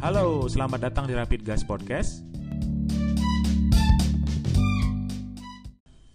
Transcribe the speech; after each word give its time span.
Halo, 0.00 0.48
selamat 0.48 0.88
datang 0.88 1.04
di 1.04 1.12
Rapid 1.12 1.44
Gas 1.44 1.60
Podcast. 1.60 2.24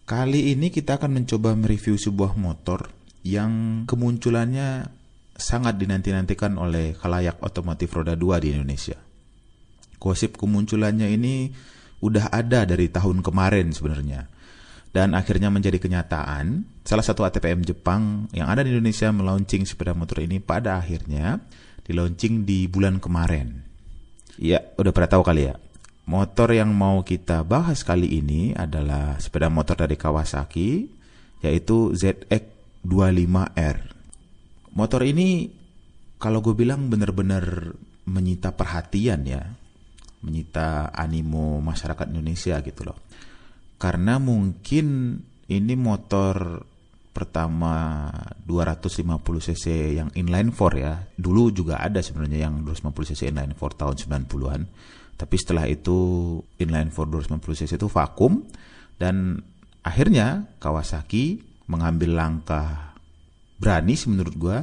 Kali 0.10 0.58
ini 0.58 0.74
kita 0.74 0.98
akan 0.98 1.22
mencoba 1.22 1.54
mereview 1.54 1.94
sebuah 1.94 2.34
motor 2.34 2.90
yang 3.22 3.86
kemunculannya 3.86 4.90
sangat 5.38 5.78
dinanti-nantikan 5.78 6.58
oleh 6.58 6.98
khalayak 6.98 7.38
otomotif 7.46 7.94
roda 7.94 8.18
2 8.18 8.42
di 8.42 8.58
Indonesia. 8.58 8.98
Gosip 10.02 10.34
kemunculannya 10.42 11.14
ini 11.14 11.54
udah 12.02 12.34
ada 12.34 12.66
dari 12.66 12.90
tahun 12.90 13.22
kemarin 13.22 13.70
sebenarnya. 13.70 14.26
Dan 14.90 15.14
akhirnya 15.14 15.54
menjadi 15.54 15.78
kenyataan, 15.78 16.66
salah 16.82 17.06
satu 17.06 17.22
ATPM 17.22 17.62
Jepang 17.62 18.34
yang 18.34 18.50
ada 18.50 18.66
di 18.66 18.74
Indonesia 18.74 19.14
melaunching 19.14 19.62
sepeda 19.70 19.94
motor 19.94 20.26
ini 20.26 20.42
pada 20.42 20.82
akhirnya 20.82 21.38
dilaunching 21.86 22.50
di 22.50 22.66
bulan 22.66 22.98
kemarin. 22.98 23.65
Ya, 24.36 24.60
udah 24.76 24.92
pernah 24.92 25.12
tahu 25.12 25.24
kali 25.24 25.48
ya. 25.48 25.56
Motor 26.06 26.54
yang 26.54 26.70
mau 26.76 27.02
kita 27.02 27.42
bahas 27.42 27.82
kali 27.82 28.20
ini 28.22 28.54
adalah 28.54 29.18
sepeda 29.18 29.50
motor 29.50 29.74
dari 29.74 29.98
Kawasaki, 29.98 30.86
yaitu 31.42 31.96
ZX25R. 31.96 33.78
Motor 34.76 35.02
ini 35.08 35.50
kalau 36.20 36.44
gue 36.44 36.54
bilang 36.54 36.92
benar-benar 36.92 37.74
menyita 38.06 38.54
perhatian 38.54 39.26
ya, 39.26 39.44
menyita 40.22 40.94
animo 40.94 41.58
masyarakat 41.64 42.06
Indonesia 42.12 42.62
gitu 42.62 42.82
loh. 42.86 43.00
Karena 43.82 44.22
mungkin 44.22 45.18
ini 45.50 45.74
motor 45.80 46.66
pertama 47.16 48.12
250 48.44 49.16
cc 49.24 49.96
yang 49.96 50.12
inline 50.20 50.52
4 50.52 50.60
ya. 50.76 51.08
Dulu 51.16 51.56
juga 51.56 51.80
ada 51.80 52.04
sebenarnya 52.04 52.52
yang 52.52 52.68
250 52.68 53.16
cc 53.16 53.32
inline 53.32 53.56
4 53.56 53.80
tahun 53.80 53.96
90-an. 53.96 54.62
Tapi 55.16 55.36
setelah 55.40 55.64
itu 55.72 55.96
inline 56.60 56.92
4 56.92 57.32
250 57.32 57.40
cc 57.64 57.72
itu 57.80 57.88
vakum 57.88 58.44
dan 59.00 59.40
akhirnya 59.80 60.52
Kawasaki 60.60 61.40
mengambil 61.72 62.20
langkah 62.20 62.92
berani 63.56 63.96
sih 63.96 64.12
menurut 64.12 64.36
gua 64.36 64.58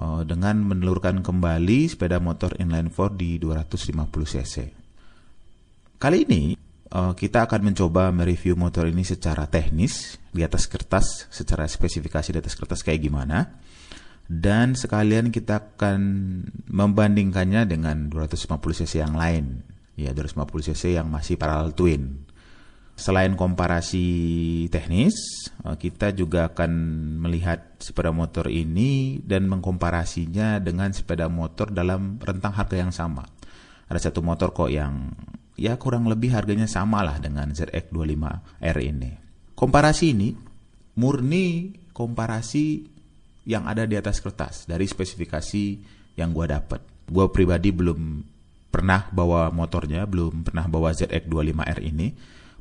uh, 0.00 0.24
dengan 0.24 0.64
menelurkan 0.64 1.20
kembali 1.20 1.92
sepeda 1.92 2.16
motor 2.16 2.56
inline 2.56 2.88
4 2.88 3.20
di 3.20 3.36
250 3.36 4.08
cc. 4.08 4.56
Kali 6.00 6.18
ini 6.24 6.67
kita 6.88 7.44
akan 7.44 7.72
mencoba 7.72 8.08
mereview 8.08 8.56
motor 8.56 8.88
ini 8.88 9.04
secara 9.04 9.44
teknis 9.44 10.16
di 10.32 10.40
atas 10.40 10.64
kertas, 10.64 11.28
secara 11.28 11.68
spesifikasi 11.68 12.32
di 12.32 12.38
atas 12.40 12.56
kertas 12.56 12.80
kayak 12.80 13.00
gimana. 13.04 13.60
Dan 14.28 14.76
sekalian 14.76 15.32
kita 15.32 15.76
akan 15.76 16.00
membandingkannya 16.68 17.64
dengan 17.64 18.12
250 18.12 18.84
cc 18.84 19.00
yang 19.00 19.16
lain. 19.16 19.64
Ya, 19.96 20.12
250 20.12 20.68
cc 20.72 21.00
yang 21.00 21.08
masih 21.08 21.40
parallel 21.40 21.72
twin. 21.72 22.28
Selain 22.98 23.32
komparasi 23.38 24.04
teknis, 24.68 25.14
uh, 25.64 25.78
kita 25.80 26.12
juga 26.12 26.52
akan 26.52 26.70
melihat 27.24 27.78
sepeda 27.80 28.10
motor 28.10 28.50
ini 28.52 29.22
dan 29.22 29.46
mengkomparasinya 29.48 30.60
dengan 30.60 30.92
sepeda 30.92 31.30
motor 31.30 31.70
dalam 31.72 32.20
rentang 32.20 32.52
harga 32.52 32.76
yang 32.76 32.92
sama. 32.92 33.24
Ada 33.88 34.10
satu 34.10 34.20
motor 34.20 34.52
kok 34.52 34.68
yang 34.68 35.14
ya 35.58 35.74
kurang 35.74 36.06
lebih 36.06 36.30
harganya 36.30 36.70
sama 36.70 37.02
lah 37.02 37.18
dengan 37.18 37.50
ZX25R 37.50 38.76
ini. 38.78 39.12
Komparasi 39.58 40.14
ini 40.14 40.30
murni 40.94 41.74
komparasi 41.90 42.86
yang 43.50 43.66
ada 43.66 43.82
di 43.82 43.98
atas 43.98 44.22
kertas 44.22 44.70
dari 44.70 44.86
spesifikasi 44.86 45.64
yang 46.14 46.30
gue 46.30 46.46
dapat. 46.46 46.80
Gue 47.10 47.26
pribadi 47.34 47.74
belum 47.74 48.22
pernah 48.70 49.10
bawa 49.10 49.50
motornya, 49.50 50.06
belum 50.06 50.46
pernah 50.46 50.70
bawa 50.70 50.94
ZX25R 50.94 51.80
ini. 51.82 52.14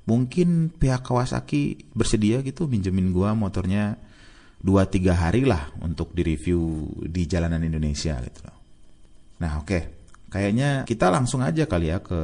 Mungkin 0.08 0.72
pihak 0.74 1.04
Kawasaki 1.04 1.92
bersedia 1.92 2.40
gitu 2.42 2.66
minjemin 2.66 3.12
gue 3.12 3.30
motornya 3.36 4.00
2-3 4.64 5.14
hari 5.14 5.44
lah 5.44 5.70
untuk 5.84 6.16
direview 6.16 6.90
di 7.06 7.28
jalanan 7.28 7.62
Indonesia 7.62 8.18
gitu. 8.24 8.42
Nah 9.38 9.62
oke, 9.62 9.68
okay. 9.68 9.97
Kayaknya 10.28 10.84
kita 10.84 11.08
langsung 11.12 11.44
aja 11.44 11.66
kali 11.66 11.92
ya 11.92 12.04
ke 12.04 12.20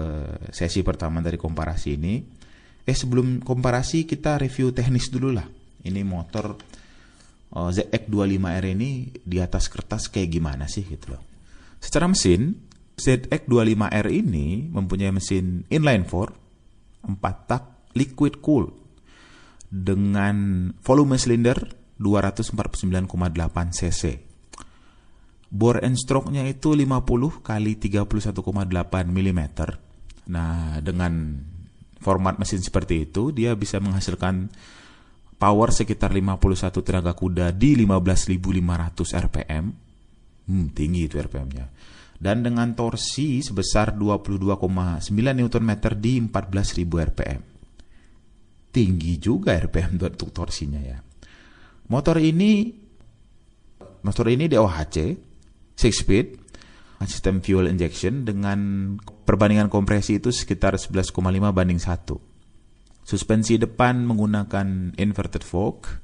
sesi 0.51 0.83
pertama 0.83 1.19
dari 1.19 1.39
komparasi 1.39 1.89
ini. 1.95 2.13
Eh 2.83 2.95
sebelum 2.95 3.39
komparasi 3.39 4.03
kita 4.03 4.35
review 4.39 4.75
teknis 4.75 5.07
dulu 5.07 5.31
lah. 5.31 5.47
Ini 5.83 6.01
motor 6.03 6.55
uh, 7.55 7.69
ZX25R 7.71 8.65
ini 8.75 9.11
di 9.13 9.37
atas 9.39 9.71
kertas 9.71 10.11
kayak 10.11 10.29
gimana 10.31 10.67
sih 10.67 10.83
gitu 10.83 11.15
loh. 11.15 11.21
Secara 11.79 12.07
mesin, 12.07 12.55
ZX25R 12.95 14.07
ini 14.11 14.71
mempunyai 14.71 15.11
mesin 15.11 15.67
inline 15.67 16.07
4, 16.07 17.07
4 17.07 17.49
tak 17.49 17.91
liquid 17.95 18.39
cool 18.39 18.71
dengan 19.67 20.69
volume 20.85 21.17
silinder 21.17 21.57
249,8 21.97 23.09
cc. 23.73 24.32
Bore 25.53 25.85
and 25.85 25.93
stroke-nya 25.93 26.41
itu 26.49 26.73
50 26.73 27.45
kali 27.45 27.77
31,8 27.77 28.41
mm. 29.05 29.41
Nah, 30.33 30.81
dengan 30.81 31.13
format 32.01 32.41
mesin 32.41 32.57
seperti 32.57 33.05
itu, 33.05 33.29
dia 33.29 33.53
bisa 33.53 33.77
menghasilkan 33.77 34.49
power 35.37 35.69
sekitar 35.69 36.09
51 36.09 36.73
tenaga 36.81 37.13
kuda 37.13 37.53
di 37.53 37.77
15.500 37.85 39.13
rpm. 39.29 39.65
Hmm, 40.49 40.73
tinggi 40.73 41.05
itu 41.05 41.21
rpm-nya. 41.21 41.69
Dan 42.17 42.41
dengan 42.41 42.73
torsi 42.73 43.45
sebesar 43.45 43.93
22,9 43.93 44.57
Nm 45.13 45.71
di 46.01 46.13
14.000 46.17 47.07
rpm. 47.13 47.41
Tinggi 48.73 49.13
juga 49.21 49.53
rpm 49.53 50.01
untuk 50.01 50.33
torsinya 50.33 50.81
ya. 50.81 50.97
Motor 51.93 52.17
ini 52.17 52.73
motor 54.01 54.25
ini 54.33 54.49
DOHC 54.49 54.95
6 55.75 56.03
speed 56.03 56.43
sistem 57.07 57.43
fuel 57.43 57.67
injection 57.67 58.23
dengan 58.23 58.59
perbandingan 59.27 59.67
kompresi 59.67 60.19
itu 60.19 60.31
sekitar 60.31 60.75
11,5 60.75 61.19
banding 61.51 61.79
1. 61.79 63.03
Suspensi 63.03 63.59
depan 63.59 64.07
menggunakan 64.07 64.95
inverted 64.95 65.43
fork, 65.43 65.99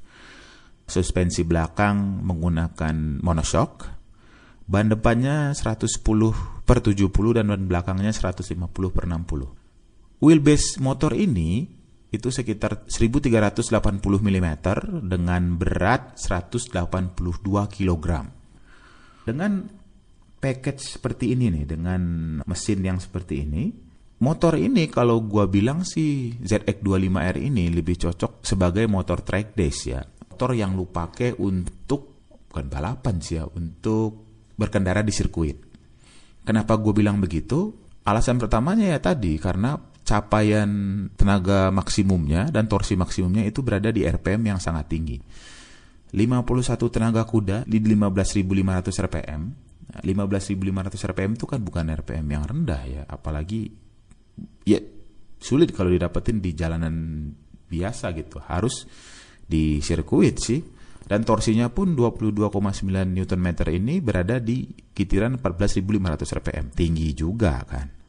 suspensi 0.83 1.47
belakang 1.47 2.19
menggunakan 2.27 3.23
monoshock, 3.23 3.87
ban 4.67 4.91
depannya 4.91 5.55
110 5.55 6.03
per 6.67 6.83
70 6.83 7.37
dan 7.39 7.45
ban 7.47 7.63
belakangnya 7.63 8.11
150 8.11 8.91
per 8.91 9.03
60. 9.07 10.19
Wheelbase 10.19 10.83
motor 10.83 11.15
ini 11.15 11.79
itu 12.09 12.27
sekitar 12.33 12.89
1380 12.89 13.71
mm 14.01 14.47
dengan 15.07 15.55
berat 15.55 16.19
182 16.19 16.75
kg. 17.71 18.07
Dengan 19.29 19.69
package 20.41 20.97
seperti 20.97 21.37
ini 21.37 21.53
nih, 21.53 21.65
dengan 21.69 22.01
mesin 22.41 22.81
yang 22.81 22.97
seperti 22.97 23.45
ini, 23.45 23.69
motor 24.25 24.57
ini 24.57 24.89
kalau 24.89 25.21
gua 25.21 25.45
bilang 25.45 25.85
sih 25.85 26.33
ZX25R 26.41 27.37
ini 27.37 27.69
lebih 27.69 28.01
cocok 28.01 28.41
sebagai 28.41 28.89
motor 28.89 29.21
track 29.21 29.53
days 29.53 29.85
ya. 29.85 30.01
Motor 30.01 30.57
yang 30.57 30.73
lu 30.73 30.89
pakai 30.89 31.37
untuk 31.37 32.25
bukan 32.49 32.65
balapan 32.65 33.21
sih 33.21 33.37
ya, 33.37 33.45
untuk 33.45 34.25
berkendara 34.57 35.05
di 35.05 35.13
sirkuit. 35.13 35.69
Kenapa 36.43 36.75
gue 36.81 36.91
bilang 36.91 37.21
begitu? 37.21 37.71
Alasan 38.03 38.41
pertamanya 38.41 38.89
ya 38.89 38.99
tadi 38.99 39.37
karena 39.37 39.77
capaian 40.01 40.65
tenaga 41.13 41.69
maksimumnya 41.69 42.49
dan 42.49 42.65
torsi 42.65 42.97
maksimumnya 42.97 43.45
itu 43.45 43.61
berada 43.61 43.93
di 43.93 44.01
RPM 44.01 44.41
yang 44.49 44.57
sangat 44.57 44.89
tinggi. 44.89 45.21
51 46.09 46.89
tenaga 46.89 47.23
kuda 47.25 47.65
di 47.69 47.77
15.500 47.81 49.05
RPM. 49.05 49.41
15.500 49.89 51.09
RPM 51.09 51.31
itu 51.33 51.45
kan 51.49 51.59
bukan 51.65 51.89
RPM 51.89 52.25
yang 52.29 52.45
rendah 52.45 52.81
ya, 52.85 53.03
apalagi 53.09 53.73
ya 54.61 54.77
sulit 55.41 55.73
kalau 55.73 55.89
didapetin 55.89 56.37
di 56.37 56.53
jalanan 56.53 57.25
biasa 57.65 58.13
gitu. 58.13 58.37
Harus 58.41 58.85
di 59.45 59.81
sirkuit 59.81 60.37
sih. 60.37 60.61
Dan 61.09 61.25
torsinya 61.25 61.73
pun 61.73 61.97
22,9 61.97 62.53
Nm 62.85 63.47
ini 63.73 63.97
berada 63.97 64.37
di 64.37 64.69
kitiran 64.93 65.41
14.500 65.41 66.37
RPM. 66.37 66.65
Tinggi 66.69 67.17
juga 67.17 67.65
kan 67.65 67.99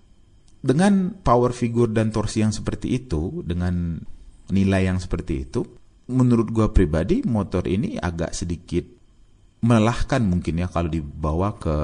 dengan 0.61 1.17
power 1.17 1.57
figure 1.57 1.89
dan 1.89 2.13
torsi 2.13 2.45
yang 2.45 2.53
seperti 2.53 2.93
itu, 2.93 3.41
dengan 3.41 3.97
nilai 4.53 4.93
yang 4.93 5.01
seperti 5.01 5.49
itu, 5.49 5.65
menurut 6.11 6.51
gue 6.51 6.67
pribadi 6.75 7.23
motor 7.23 7.65
ini 7.71 7.95
agak 7.97 8.35
sedikit 8.35 8.83
melelahkan 9.61 10.25
mungkin 10.25 10.61
ya 10.61 10.69
kalau 10.69 10.91
dibawa 10.91 11.57
ke 11.57 11.77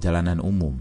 jalanan 0.00 0.40
umum. 0.40 0.74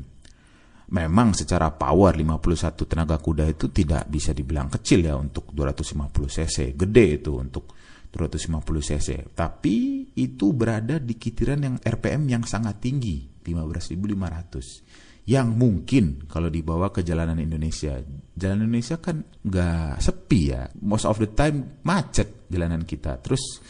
Memang 0.94 1.34
secara 1.34 1.74
power 1.74 2.14
51 2.14 2.86
tenaga 2.86 3.18
kuda 3.18 3.50
itu 3.50 3.74
tidak 3.74 4.06
bisa 4.08 4.30
dibilang 4.30 4.70
kecil 4.70 5.02
ya 5.02 5.18
untuk 5.18 5.50
250 5.50 6.30
cc. 6.30 6.78
Gede 6.78 7.06
itu 7.18 7.34
untuk 7.34 7.74
250 8.14 8.62
cc. 8.62 9.10
Tapi 9.34 10.06
itu 10.14 10.54
berada 10.54 11.02
di 11.02 11.18
kitiran 11.18 11.66
yang 11.66 11.76
RPM 11.82 12.30
yang 12.30 12.44
sangat 12.46 12.78
tinggi, 12.78 13.26
15.500 13.42 15.04
yang 15.24 15.56
mungkin 15.56 16.28
kalau 16.28 16.52
dibawa 16.52 16.92
ke 16.92 17.02
jalanan 17.02 17.40
Indonesia. 17.40 17.96
Jalanan 18.34 18.66
Indonesia 18.66 18.98
kan 18.98 19.22
nggak 19.22 20.02
sepi 20.02 20.42
ya, 20.50 20.66
most 20.82 21.06
of 21.06 21.22
the 21.22 21.30
time 21.30 21.82
macet 21.86 22.50
jalanan 22.50 22.82
kita. 22.82 23.22
Terus 23.22 23.62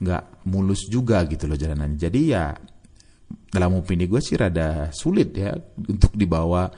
nggak 0.00 0.48
mulus 0.48 0.88
juga 0.88 1.24
gitu 1.28 1.44
loh 1.44 1.56
jalanannya. 1.56 1.98
Jadi 2.00 2.20
ya 2.24 2.52
dalam 3.26 3.76
opini 3.76 4.08
gue 4.08 4.20
sih 4.20 4.36
rada 4.36 4.88
sulit 4.92 5.32
ya 5.36 5.52
untuk 5.88 6.12
dibawa 6.16 6.68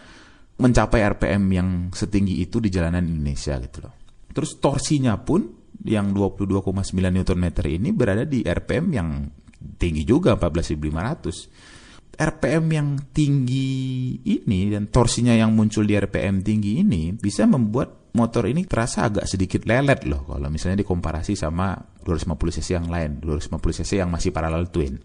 mencapai 0.58 1.00
RPM 1.14 1.42
yang 1.54 1.68
setinggi 1.94 2.42
itu 2.42 2.58
di 2.58 2.70
jalanan 2.70 3.06
Indonesia 3.06 3.54
gitu 3.62 3.78
loh. 3.86 3.94
Terus 4.34 4.58
torsinya 4.58 5.14
pun 5.18 5.46
yang 5.86 6.10
22,9 6.10 6.90
Nm 6.90 7.46
ini 7.70 7.94
berada 7.94 8.26
di 8.26 8.42
RPM 8.42 8.86
yang 8.90 9.30
tinggi 9.78 10.02
juga 10.02 10.34
14.500 10.34 11.77
RPM 12.18 12.66
yang 12.74 12.88
tinggi 13.14 14.18
ini 14.26 14.74
dan 14.74 14.90
torsinya 14.90 15.30
yang 15.38 15.54
muncul 15.54 15.86
di 15.86 15.94
RPM 15.94 16.42
tinggi 16.42 16.82
ini 16.82 17.14
bisa 17.14 17.46
membuat 17.46 18.10
motor 18.18 18.50
ini 18.50 18.66
terasa 18.66 19.06
agak 19.06 19.30
sedikit 19.30 19.62
lelet 19.70 20.02
loh 20.02 20.26
kalau 20.26 20.50
misalnya 20.50 20.82
dikomparasi 20.82 21.38
sama 21.38 21.78
250 22.02 22.58
cc 22.58 22.68
yang 22.74 22.90
lain, 22.90 23.22
250 23.22 23.78
cc 23.78 23.90
yang 24.02 24.10
masih 24.10 24.34
parallel 24.34 24.66
twin. 24.66 24.98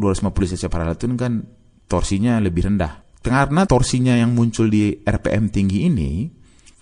250 0.00 0.56
cc 0.56 0.62
parallel 0.72 0.96
twin 0.96 1.20
kan 1.20 1.44
torsinya 1.84 2.40
lebih 2.40 2.72
rendah. 2.72 3.04
Karena 3.20 3.68
torsinya 3.68 4.16
yang 4.16 4.32
muncul 4.32 4.72
di 4.72 4.96
RPM 5.04 5.52
tinggi 5.52 5.84
ini 5.84 6.32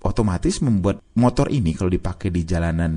otomatis 0.06 0.62
membuat 0.62 1.02
motor 1.18 1.50
ini 1.50 1.74
kalau 1.74 1.90
dipakai 1.90 2.30
di 2.30 2.46
jalanan 2.46 2.94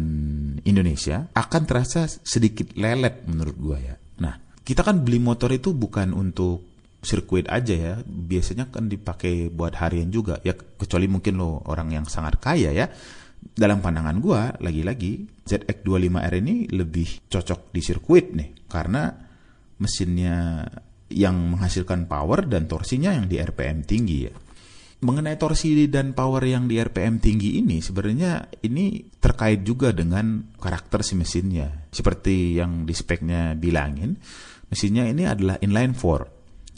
Indonesia 0.61 1.33
akan 1.33 1.61
terasa 1.65 2.05
sedikit 2.05 2.77
lelet 2.77 3.25
menurut 3.25 3.55
gua 3.57 3.77
ya. 3.81 3.97
Nah, 4.21 4.37
kita 4.61 4.85
kan 4.85 5.01
beli 5.01 5.17
motor 5.17 5.49
itu 5.49 5.73
bukan 5.73 6.13
untuk 6.13 6.74
sirkuit 7.05 7.45
aja 7.47 7.75
ya. 7.77 7.93
Biasanya 8.03 8.73
kan 8.73 8.89
dipakai 8.89 9.53
buat 9.53 9.77
harian 9.77 10.09
juga. 10.09 10.41
Ya 10.41 10.57
kecuali 10.57 11.05
mungkin 11.05 11.37
lo 11.37 11.61
orang 11.69 11.93
yang 11.93 12.05
sangat 12.09 12.41
kaya 12.41 12.73
ya. 12.73 12.89
Dalam 13.45 13.79
pandangan 13.79 14.17
gua 14.17 14.57
lagi-lagi 14.57 15.45
ZX25R 15.45 16.33
ini 16.41 16.65
lebih 16.73 17.29
cocok 17.29 17.69
di 17.69 17.81
sirkuit 17.85 18.33
nih. 18.33 18.65
Karena 18.65 19.13
mesinnya 19.77 20.65
yang 21.13 21.53
menghasilkan 21.53 22.09
power 22.09 22.49
dan 22.49 22.65
torsinya 22.65 23.13
yang 23.13 23.29
di 23.29 23.37
RPM 23.37 23.85
tinggi 23.85 24.19
ya. 24.25 24.33
Mengenai 25.05 25.37
torsi 25.37 25.85
dan 25.85 26.17
power 26.17 26.41
yang 26.41 26.65
di 26.65 26.81
RPM 26.81 27.21
tinggi 27.21 27.61
ini 27.61 27.77
sebenarnya 27.77 28.49
ini 28.65 29.05
terkait 29.21 29.61
juga 29.61 29.93
dengan 29.93 30.49
karakter 30.57 31.05
si 31.05 31.13
mesinnya. 31.13 31.85
Seperti 31.93 32.57
yang 32.57 32.89
di 32.89 32.95
speknya 32.95 33.53
bilangin 33.53 34.17
mesinnya 34.65 35.05
ini 35.05 35.29
adalah 35.29 35.61
inline 35.61 35.93
4 35.93 36.34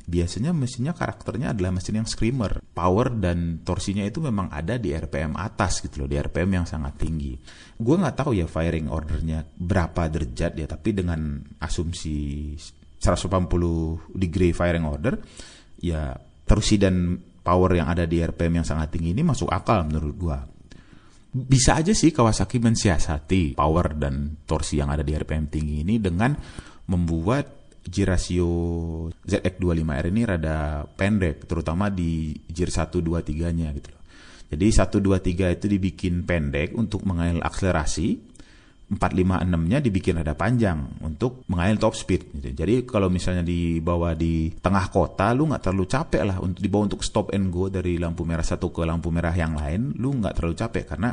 biasanya 0.07 0.55
mesinnya 0.55 0.95
karakternya 0.95 1.51
adalah 1.51 1.75
mesin 1.75 1.99
yang 1.99 2.07
screamer. 2.07 2.63
Power 2.71 3.11
dan 3.11 3.59
torsinya 3.67 4.07
itu 4.07 4.23
memang 4.23 4.47
ada 4.47 4.79
di 4.79 4.95
RPM 4.95 5.35
atas 5.35 5.83
gitu 5.83 6.03
loh, 6.03 6.07
di 6.07 6.15
RPM 6.15 6.63
yang 6.63 6.65
sangat 6.65 6.95
tinggi. 7.03 7.35
Gue 7.75 7.95
nggak 7.99 8.23
tahu 8.23 8.31
ya 8.31 8.47
firing 8.47 8.87
ordernya 8.87 9.43
berapa 9.43 10.07
derajat 10.07 10.55
ya, 10.55 10.65
tapi 10.65 10.95
dengan 10.95 11.43
asumsi 11.59 12.55
180 12.97 14.15
degree 14.15 14.55
firing 14.55 14.87
order, 14.87 15.19
ya 15.83 16.15
torsi 16.47 16.79
dan 16.79 17.19
power 17.19 17.75
yang 17.75 17.91
ada 17.91 18.07
di 18.07 18.23
RPM 18.23 18.63
yang 18.63 18.67
sangat 18.67 18.95
tinggi 18.95 19.11
ini 19.11 19.27
masuk 19.27 19.51
akal 19.51 19.83
menurut 19.83 20.15
gue. 20.15 20.37
Bisa 21.37 21.75
aja 21.77 21.91
sih 21.91 22.15
Kawasaki 22.15 22.63
mensiasati 22.63 23.59
power 23.59 23.93
dan 23.99 24.39
torsi 24.47 24.79
yang 24.79 24.87
ada 24.87 25.03
di 25.03 25.11
RPM 25.11 25.51
tinggi 25.51 25.83
ini 25.83 25.99
dengan 25.99 26.31
membuat 26.87 27.56
G 27.87 28.03
rasio 28.03 28.49
ZX25R 29.23 30.05
ini 30.11 30.21
rada 30.27 30.83
pendek, 30.83 31.47
terutama 31.47 31.87
di 31.87 32.35
gear 32.51 32.67
1 32.67 32.99
2 32.99 33.23
3-nya 33.23 33.71
gitu 33.71 33.89
loh. 33.95 34.03
Jadi 34.47 34.67
1 34.67 34.99
2 34.99 35.23
3 35.23 35.55
itu 35.55 35.65
dibikin 35.71 36.27
pendek 36.27 36.75
untuk 36.75 37.07
mengalir 37.07 37.39
akselerasi, 37.39 38.07
4 38.87 38.95
5 38.95 39.43
6-nya 39.43 39.83
dibikin 39.83 40.15
rada 40.19 40.31
panjang 40.35 41.03
untuk 41.03 41.43
mengalir 41.51 41.75
top 41.75 41.91
speed 41.91 42.31
gitu. 42.39 42.63
Jadi 42.63 42.87
kalau 42.87 43.11
misalnya 43.11 43.43
dibawa 43.43 44.15
di 44.15 44.51
tengah 44.55 44.87
kota 44.87 45.35
lu 45.35 45.51
nggak 45.51 45.67
terlalu 45.67 45.85
capek 45.91 46.23
lah 46.23 46.37
untuk 46.39 46.63
dibawa 46.63 46.87
untuk 46.87 47.03
stop 47.03 47.35
and 47.35 47.51
go 47.51 47.67
dari 47.67 47.99
lampu 47.99 48.23
merah 48.23 48.47
satu 48.47 48.71
ke 48.71 48.87
lampu 48.87 49.11
merah 49.11 49.35
yang 49.35 49.59
lain, 49.59 49.91
lu 49.99 50.15
nggak 50.15 50.39
terlalu 50.39 50.55
capek 50.55 50.83
karena 50.95 51.11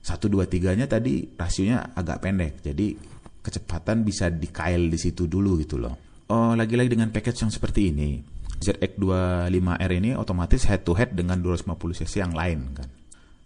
1 0.00 0.16
2 0.30 0.46
3-nya 0.46 0.86
tadi 0.86 1.26
rasionya 1.34 1.90
agak 1.98 2.22
pendek. 2.22 2.62
Jadi 2.62 2.94
kecepatan 3.40 4.04
bisa 4.04 4.28
dikail 4.28 4.88
di 4.92 4.98
situ 5.00 5.24
dulu 5.26 5.60
gitu 5.60 5.80
loh. 5.80 6.24
Oh, 6.30 6.54
lagi-lagi 6.54 6.94
dengan 6.94 7.10
package 7.10 7.42
yang 7.42 7.52
seperti 7.52 7.90
ini, 7.90 8.22
ZX25R 8.60 9.90
ini 9.98 10.14
otomatis 10.14 10.62
head 10.68 10.86
to 10.86 10.94
head 10.94 11.10
dengan 11.16 11.42
250 11.42 11.74
cc 12.04 12.14
yang 12.22 12.36
lain 12.36 12.60
kan. 12.76 12.88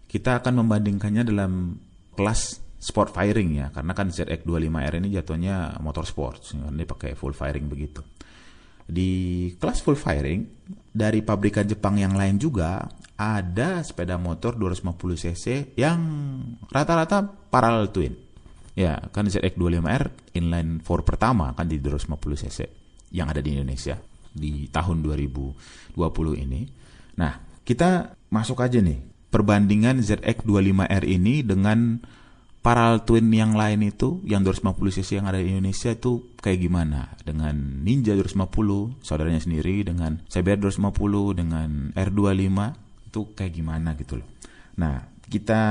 Kita 0.04 0.42
akan 0.42 0.62
membandingkannya 0.62 1.22
dalam 1.24 1.80
kelas 2.12 2.60
sport 2.76 3.16
firing 3.16 3.50
ya, 3.56 3.66
karena 3.72 3.96
kan 3.96 4.12
ZX25R 4.12 5.00
ini 5.00 5.08
jatuhnya 5.16 5.80
motor 5.80 6.04
sport, 6.04 6.52
ini 6.52 6.84
pakai 6.84 7.16
full 7.16 7.32
firing 7.32 7.66
begitu. 7.70 8.04
Di 8.84 9.48
kelas 9.56 9.80
full 9.80 9.96
firing 9.96 10.44
dari 10.92 11.24
pabrikan 11.24 11.64
Jepang 11.64 11.96
yang 11.96 12.12
lain 12.12 12.36
juga 12.36 12.84
ada 13.16 13.80
sepeda 13.80 14.20
motor 14.20 14.60
250 14.60 15.24
cc 15.24 15.72
yang 15.80 15.98
rata-rata 16.68 17.24
parallel 17.48 17.88
twin 17.94 18.12
Ya, 18.74 18.98
kan 19.14 19.30
ZX25R 19.30 20.34
inline 20.34 20.82
4 20.82 21.06
pertama 21.06 21.54
kan 21.54 21.70
di 21.70 21.78
250 21.78 22.42
cc 22.42 22.58
yang 23.14 23.30
ada 23.30 23.38
di 23.38 23.54
Indonesia 23.54 23.94
di 24.34 24.66
tahun 24.66 24.98
2020 25.06 25.94
ini. 26.42 26.66
Nah, 27.14 27.38
kita 27.62 28.18
masuk 28.34 28.58
aja 28.58 28.82
nih 28.82 28.98
perbandingan 29.30 30.02
ZX25R 30.02 31.06
ini 31.06 31.46
dengan 31.46 32.02
parallel 32.64 33.04
twin 33.04 33.28
yang 33.28 33.54
lain 33.54 33.84
itu 33.84 34.24
yang 34.24 34.40
250 34.42 34.96
cc 34.98 35.20
yang 35.20 35.26
ada 35.28 35.38
di 35.38 35.52
Indonesia 35.52 35.92
itu 35.92 36.34
kayak 36.40 36.58
gimana 36.64 37.12
dengan 37.20 37.54
Ninja 37.84 38.16
250 38.16 39.04
saudaranya 39.04 39.38
sendiri 39.38 39.84
dengan 39.84 40.18
CBR 40.26 40.64
250 40.72 41.40
dengan 41.44 41.92
R25 41.92 42.58
itu 43.12 43.20
kayak 43.36 43.52
gimana 43.52 43.94
gitu 43.94 44.18
loh. 44.18 44.28
Nah, 44.80 44.98
kita 45.28 45.62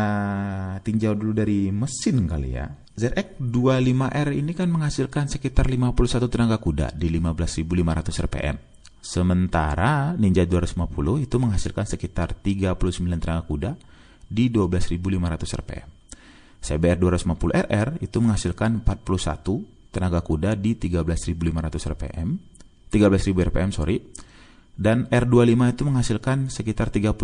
tinjau 0.86 1.18
dulu 1.18 1.34
dari 1.34 1.74
mesin 1.74 2.24
kali 2.30 2.50
ya. 2.56 2.70
ZX25R 2.94 4.38
ini 4.38 4.54
kan 4.54 4.70
menghasilkan 4.70 5.26
sekitar 5.26 5.66
51 5.66 6.30
tenaga 6.30 6.62
kuda 6.62 6.94
di 6.94 7.10
15.500 7.10 8.26
rpm. 8.30 8.56
Sementara 9.02 10.14
Ninja 10.14 10.46
250 10.46 11.26
itu 11.26 11.36
menghasilkan 11.42 11.90
sekitar 11.90 12.38
39 12.38 12.78
tenaga 13.18 13.44
kuda 13.44 13.72
di 14.30 14.54
12.500 14.54 15.60
rpm. 15.60 15.88
CBR 16.64 16.98
250RR 17.02 17.88
itu 18.00 18.18
menghasilkan 18.24 18.86
41 18.86 19.92
tenaga 19.92 20.22
kuda 20.24 20.56
di 20.56 20.78
13.500 20.78 21.92
rpm. 21.98 22.30
13.000 22.94 23.48
rpm 23.50 23.70
sorry 23.74 23.98
dan 24.74 25.10
R25 25.10 25.62
itu 25.74 25.84
menghasilkan 25.86 26.38
sekitar 26.54 26.94
35,5 26.94 27.18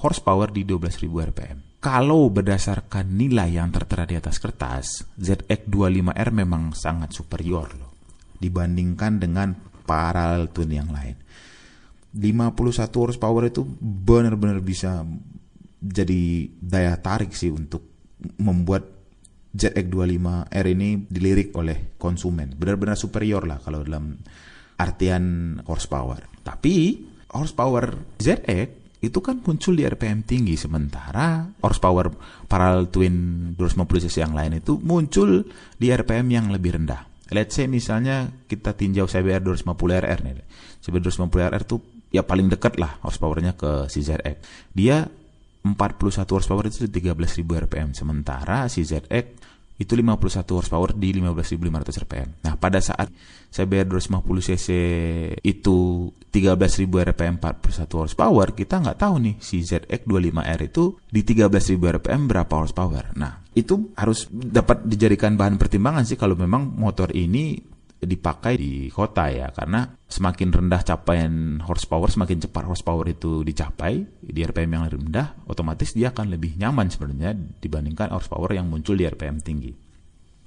horsepower 0.00 0.48
di 0.54 0.62
12.000 0.62 1.28
rpm. 1.34 1.67
Kalau 1.78 2.26
berdasarkan 2.34 3.06
nilai 3.14 3.54
yang 3.54 3.70
tertera 3.70 4.02
di 4.02 4.18
atas 4.18 4.42
kertas, 4.42 5.06
ZX25R 5.14 6.34
memang 6.34 6.74
sangat 6.74 7.14
superior 7.14 7.70
loh 7.78 7.92
dibandingkan 8.38 9.22
dengan 9.22 9.54
parallel 9.86 10.50
twin 10.50 10.74
yang 10.74 10.90
lain. 10.90 11.14
51 12.18 12.90
horsepower 12.98 13.46
itu 13.46 13.62
benar-benar 13.78 14.58
bisa 14.58 15.06
jadi 15.78 16.50
daya 16.58 16.98
tarik 16.98 17.30
sih 17.30 17.54
untuk 17.54 17.86
membuat 18.42 18.82
ZX25R 19.54 20.66
ini 20.74 21.06
dilirik 21.06 21.54
oleh 21.54 21.94
konsumen. 21.94 22.58
Benar-benar 22.58 22.98
superior 22.98 23.46
lah 23.46 23.62
kalau 23.62 23.86
dalam 23.86 24.18
artian 24.82 25.56
horsepower. 25.62 26.42
Tapi 26.42 27.06
horsepower 27.34 28.18
ZX 28.18 28.77
itu 28.98 29.22
kan 29.22 29.38
muncul 29.38 29.78
di 29.78 29.86
RPM 29.86 30.26
tinggi 30.26 30.58
sementara 30.58 31.46
horsepower 31.62 32.10
parallel 32.50 32.90
twin 32.90 33.14
250 33.54 34.10
cc 34.10 34.16
yang 34.26 34.34
lain 34.34 34.58
itu 34.58 34.74
muncul 34.82 35.46
di 35.78 35.94
RPM 35.94 36.26
yang 36.34 36.50
lebih 36.50 36.74
rendah. 36.82 37.06
Let's 37.30 37.54
say 37.54 37.70
misalnya 37.70 38.32
kita 38.48 38.74
tinjau 38.74 39.06
CBR 39.06 39.44
250RR 39.44 40.18
nih. 40.24 40.34
CBR 40.82 41.02
250RR 41.06 41.62
itu 41.62 41.76
ya 42.08 42.24
paling 42.24 42.48
dekat 42.50 42.80
lah 42.80 42.98
horsepowernya 43.04 43.54
ke 43.54 43.86
CZX. 43.86 44.36
Dia 44.74 45.06
41 45.62 46.34
horsepower 46.34 46.66
itu 46.66 46.88
13.000 46.88 47.44
RPM 47.44 47.92
sementara 47.92 48.66
CZX 48.66 49.37
itu 49.78 49.94
51 49.94 50.42
horsepower 50.58 50.90
di 50.90 51.14
15.500 51.14 52.02
rpm. 52.02 52.28
Nah, 52.42 52.58
pada 52.58 52.82
saat 52.82 53.14
CBR 53.54 53.86
250 53.86 54.48
cc 54.50 54.68
itu 55.46 55.76
13.000 56.28 57.14
rpm 57.14 57.34
41 57.38 57.86
horsepower, 57.94 58.58
kita 58.58 58.82
nggak 58.82 58.98
tahu 58.98 59.14
nih 59.22 59.34
si 59.38 59.62
ZX25R 59.62 60.60
itu 60.66 60.98
di 61.06 61.22
13.000 61.22 61.78
rpm 61.78 62.20
berapa 62.26 62.52
horsepower. 62.58 63.14
Nah, 63.14 63.46
itu 63.54 63.94
harus 63.94 64.26
dapat 64.30 64.82
dijadikan 64.82 65.38
bahan 65.38 65.54
pertimbangan 65.54 66.02
sih 66.02 66.18
kalau 66.18 66.34
memang 66.34 66.74
motor 66.74 67.14
ini 67.14 67.77
dipakai 67.98 68.54
di 68.54 68.86
kota 68.94 69.26
ya 69.26 69.50
karena 69.50 69.90
semakin 70.06 70.54
rendah 70.54 70.86
capaian 70.86 71.58
horsepower 71.66 72.06
semakin 72.06 72.46
cepat 72.46 72.70
horsepower 72.70 73.10
itu 73.10 73.42
dicapai 73.42 74.06
di 74.22 74.40
RPM 74.46 74.78
yang 74.78 74.86
rendah 74.86 75.42
otomatis 75.50 75.90
dia 75.98 76.14
akan 76.14 76.30
lebih 76.30 76.54
nyaman 76.54 76.86
sebenarnya 76.94 77.34
dibandingkan 77.58 78.14
horsepower 78.14 78.54
yang 78.54 78.70
muncul 78.70 78.94
di 78.94 79.02
RPM 79.02 79.42
tinggi. 79.42 79.74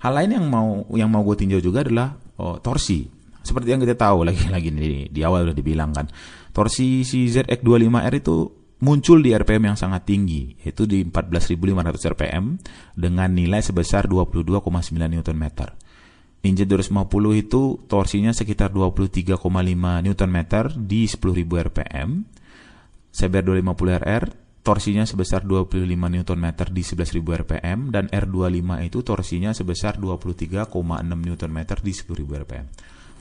Hal 0.02 0.16
lain 0.16 0.32
yang 0.40 0.46
mau 0.48 0.88
yang 0.96 1.12
mau 1.12 1.22
gue 1.28 1.36
tinjau 1.36 1.60
juga 1.60 1.84
adalah 1.84 2.16
oh, 2.40 2.58
torsi. 2.64 3.06
Seperti 3.42 3.74
yang 3.74 3.82
kita 3.84 4.00
tahu 4.00 4.24
lagi-lagi 4.24 4.70
di, 4.72 4.92
di 5.12 5.22
awal 5.26 5.50
udah 5.50 5.58
dibilang 5.58 5.92
kan, 5.92 6.08
torsi 6.56 7.04
si 7.04 7.28
ZX25R 7.30 8.14
itu 8.22 8.38
muncul 8.82 9.22
di 9.22 9.34
RPM 9.34 9.74
yang 9.74 9.78
sangat 9.78 10.10
tinggi, 10.10 10.58
yaitu 10.62 10.90
di 10.90 11.06
14.500 11.06 12.12
RPM 12.18 12.46
dengan 12.98 13.30
nilai 13.30 13.62
sebesar 13.62 14.10
22,9 14.10 14.62
Nm. 14.98 15.46
Ninja 16.42 16.66
250 16.66 17.38
itu 17.38 17.78
torsinya 17.86 18.34
sekitar 18.34 18.74
23,5 18.74 19.38
Nm 19.46 20.38
di 20.90 21.06
10.000 21.06 21.66
RPM. 21.70 22.10
CBR 23.12 23.44
250RR 23.62 24.24
torsinya 24.66 25.06
sebesar 25.06 25.46
25 25.46 25.86
Nm 25.86 26.48
di 26.74 26.82
11.000 26.82 27.42
RPM 27.46 27.94
dan 27.94 28.10
R25 28.10 28.70
itu 28.90 29.00
torsinya 29.06 29.52
sebesar 29.54 30.02
23,6 30.02 30.74
Nm 31.06 31.60
di 31.86 31.94
10.000 31.94 32.42
RPM. 32.42 32.66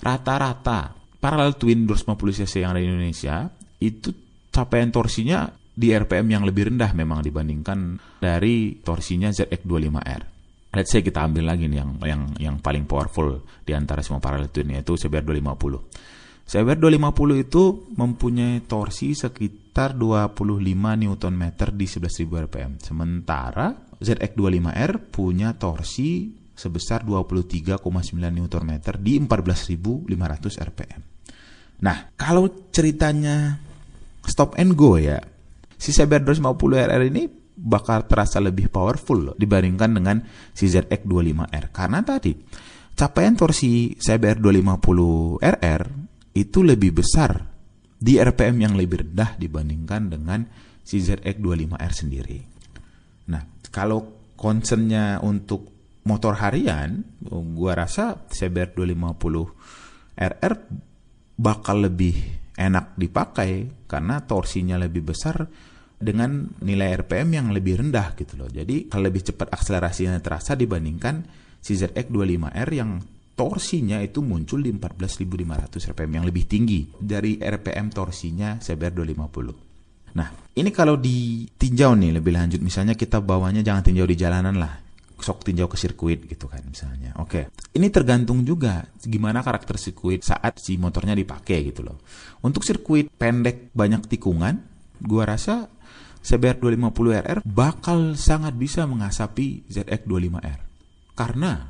Rata-rata 0.00 0.97
parallel 1.21 1.61
twin 1.61 1.85
250 1.85 2.41
cc 2.41 2.65
yang 2.65 2.73
ada 2.73 2.81
di 2.81 2.89
Indonesia 2.89 3.53
itu 3.85 4.17
capaian 4.49 4.89
torsinya 4.89 5.53
di 5.77 5.93
RPM 5.93 6.41
yang 6.41 6.45
lebih 6.49 6.73
rendah 6.73 6.97
memang 6.97 7.21
dibandingkan 7.21 8.00
dari 8.17 8.81
torsinya 8.81 9.29
ZX25R 9.29 10.40
let's 10.75 10.91
say 10.91 11.03
kita 11.03 11.27
ambil 11.27 11.50
lagi 11.50 11.67
nih 11.67 11.79
yang 11.83 11.91
yang 12.03 12.23
yang 12.39 12.57
paling 12.62 12.87
powerful 12.87 13.43
di 13.67 13.75
antara 13.75 14.03
semua 14.03 14.23
parallel 14.23 14.50
twin 14.50 14.71
yaitu 14.75 14.95
CBR 14.95 15.27
250. 15.27 16.11
CBR 16.50 16.79
250 16.83 17.47
itu 17.47 17.62
mempunyai 17.95 18.67
torsi 18.67 19.15
sekitar 19.15 19.95
25 19.95 20.50
Nm 20.75 21.45
di 21.79 21.87
11.000 21.87 22.27
rpm. 22.27 22.73
Sementara 22.83 23.71
ZX25R 24.03 25.15
punya 25.15 25.55
torsi 25.55 26.35
sebesar 26.59 27.07
23,9 27.07 27.79
Nm 28.19 28.73
di 28.99 29.15
14.500 29.23 30.67
rpm. 30.75 31.00
Nah, 31.87 32.12
kalau 32.19 32.69
ceritanya 32.75 33.57
stop 34.27 34.59
and 34.59 34.75
go 34.75 34.99
ya, 34.99 35.23
si 35.79 35.95
CBR 35.95 36.27
250 36.27 36.85
RR 36.91 37.03
ini 37.09 37.40
bakal 37.61 38.09
terasa 38.09 38.40
lebih 38.40 38.73
powerful 38.73 39.33
loh, 39.33 39.37
dibandingkan 39.37 39.90
dengan 40.00 40.17
si 40.57 40.67
ZX25R. 40.73 41.69
Karena 41.69 42.00
tadi 42.00 42.33
capaian 42.97 43.37
torsi 43.37 43.93
CBR 43.97 44.40
250 44.40 45.40
RR 45.40 45.83
itu 46.37 46.59
lebih 46.64 47.00
besar 47.00 47.37
di 48.00 48.17
RPM 48.17 48.57
yang 48.64 48.75
lebih 48.81 49.05
rendah 49.05 49.37
dibandingkan 49.37 50.09
dengan 50.09 50.40
si 50.81 51.05
ZX25R 51.05 51.93
sendiri. 51.93 52.38
Nah, 53.29 53.45
kalau 53.69 54.33
concernnya 54.40 55.21
untuk 55.21 55.69
motor 56.09 56.40
harian, 56.40 57.05
gua 57.29 57.76
rasa 57.76 58.17
CBR 58.25 58.73
250 58.73 60.17
RR 60.17 60.55
bakal 61.37 61.88
lebih 61.88 62.17
enak 62.57 62.97
dipakai 63.00 63.85
karena 63.88 64.21
torsinya 64.25 64.76
lebih 64.76 65.12
besar 65.12 65.49
dengan 66.00 66.49
nilai 66.64 67.04
RPM 67.04 67.28
yang 67.37 67.47
lebih 67.52 67.85
rendah 67.85 68.16
gitu 68.16 68.40
loh. 68.40 68.49
Jadi 68.49 68.88
kalau 68.88 69.12
lebih 69.12 69.21
cepat 69.21 69.52
akselerasinya 69.52 70.16
terasa 70.25 70.57
dibandingkan 70.57 71.21
si 71.61 71.76
ZX25R 71.76 72.69
yang 72.73 72.97
torsinya 73.37 74.00
itu 74.00 74.25
muncul 74.25 74.64
di 74.64 74.73
14.500 74.73 75.92
RPM 75.92 76.21
yang 76.21 76.25
lebih 76.25 76.45
tinggi 76.49 76.88
dari 76.97 77.37
RPM 77.37 77.92
torsinya 77.92 78.57
CBR 78.57 78.92
250. 78.97 80.16
Nah, 80.16 80.28
ini 80.57 80.71
kalau 80.75 80.99
ditinjau 80.99 81.95
nih 81.95 82.16
lebih 82.16 82.33
lanjut 82.35 82.61
misalnya 82.64 82.97
kita 82.97 83.23
bawanya 83.23 83.61
jangan 83.61 83.85
tinjau 83.85 84.09
di 84.09 84.16
jalanan 84.16 84.57
lah. 84.57 84.73
Sok 85.21 85.45
tinjau 85.45 85.69
ke 85.69 85.76
sirkuit 85.76 86.25
gitu 86.25 86.49
kan 86.49 86.64
misalnya. 86.64 87.12
Oke. 87.21 87.52
Ini 87.76 87.92
tergantung 87.92 88.40
juga 88.40 88.88
gimana 89.04 89.45
karakter 89.45 89.76
sirkuit 89.76 90.25
saat 90.25 90.57
si 90.57 90.80
motornya 90.80 91.12
dipakai 91.12 91.61
gitu 91.69 91.85
loh. 91.85 92.00
Untuk 92.40 92.64
sirkuit 92.64 93.12
pendek 93.21 93.69
banyak 93.76 94.09
tikungan, 94.09 94.64
gua 95.04 95.28
rasa 95.28 95.69
CBR 96.21 96.61
250RR 96.61 97.39
bakal 97.49 98.15
sangat 98.15 98.55
bisa 98.55 98.85
mengasapi 98.85 99.67
ZX25R. 99.73 100.61
Karena 101.17 101.65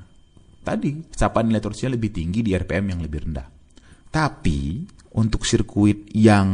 tadi 0.61 1.01
capaian 1.11 1.47
nilai 1.49 1.63
torsinya 1.63 1.95
lebih 1.95 2.11
tinggi 2.11 2.43
di 2.43 2.53
RPM 2.53 2.93
yang 2.93 3.01
lebih 3.01 3.31
rendah. 3.31 3.47
Tapi 4.11 4.83
untuk 5.15 5.47
sirkuit 5.47 6.11
yang 6.15 6.49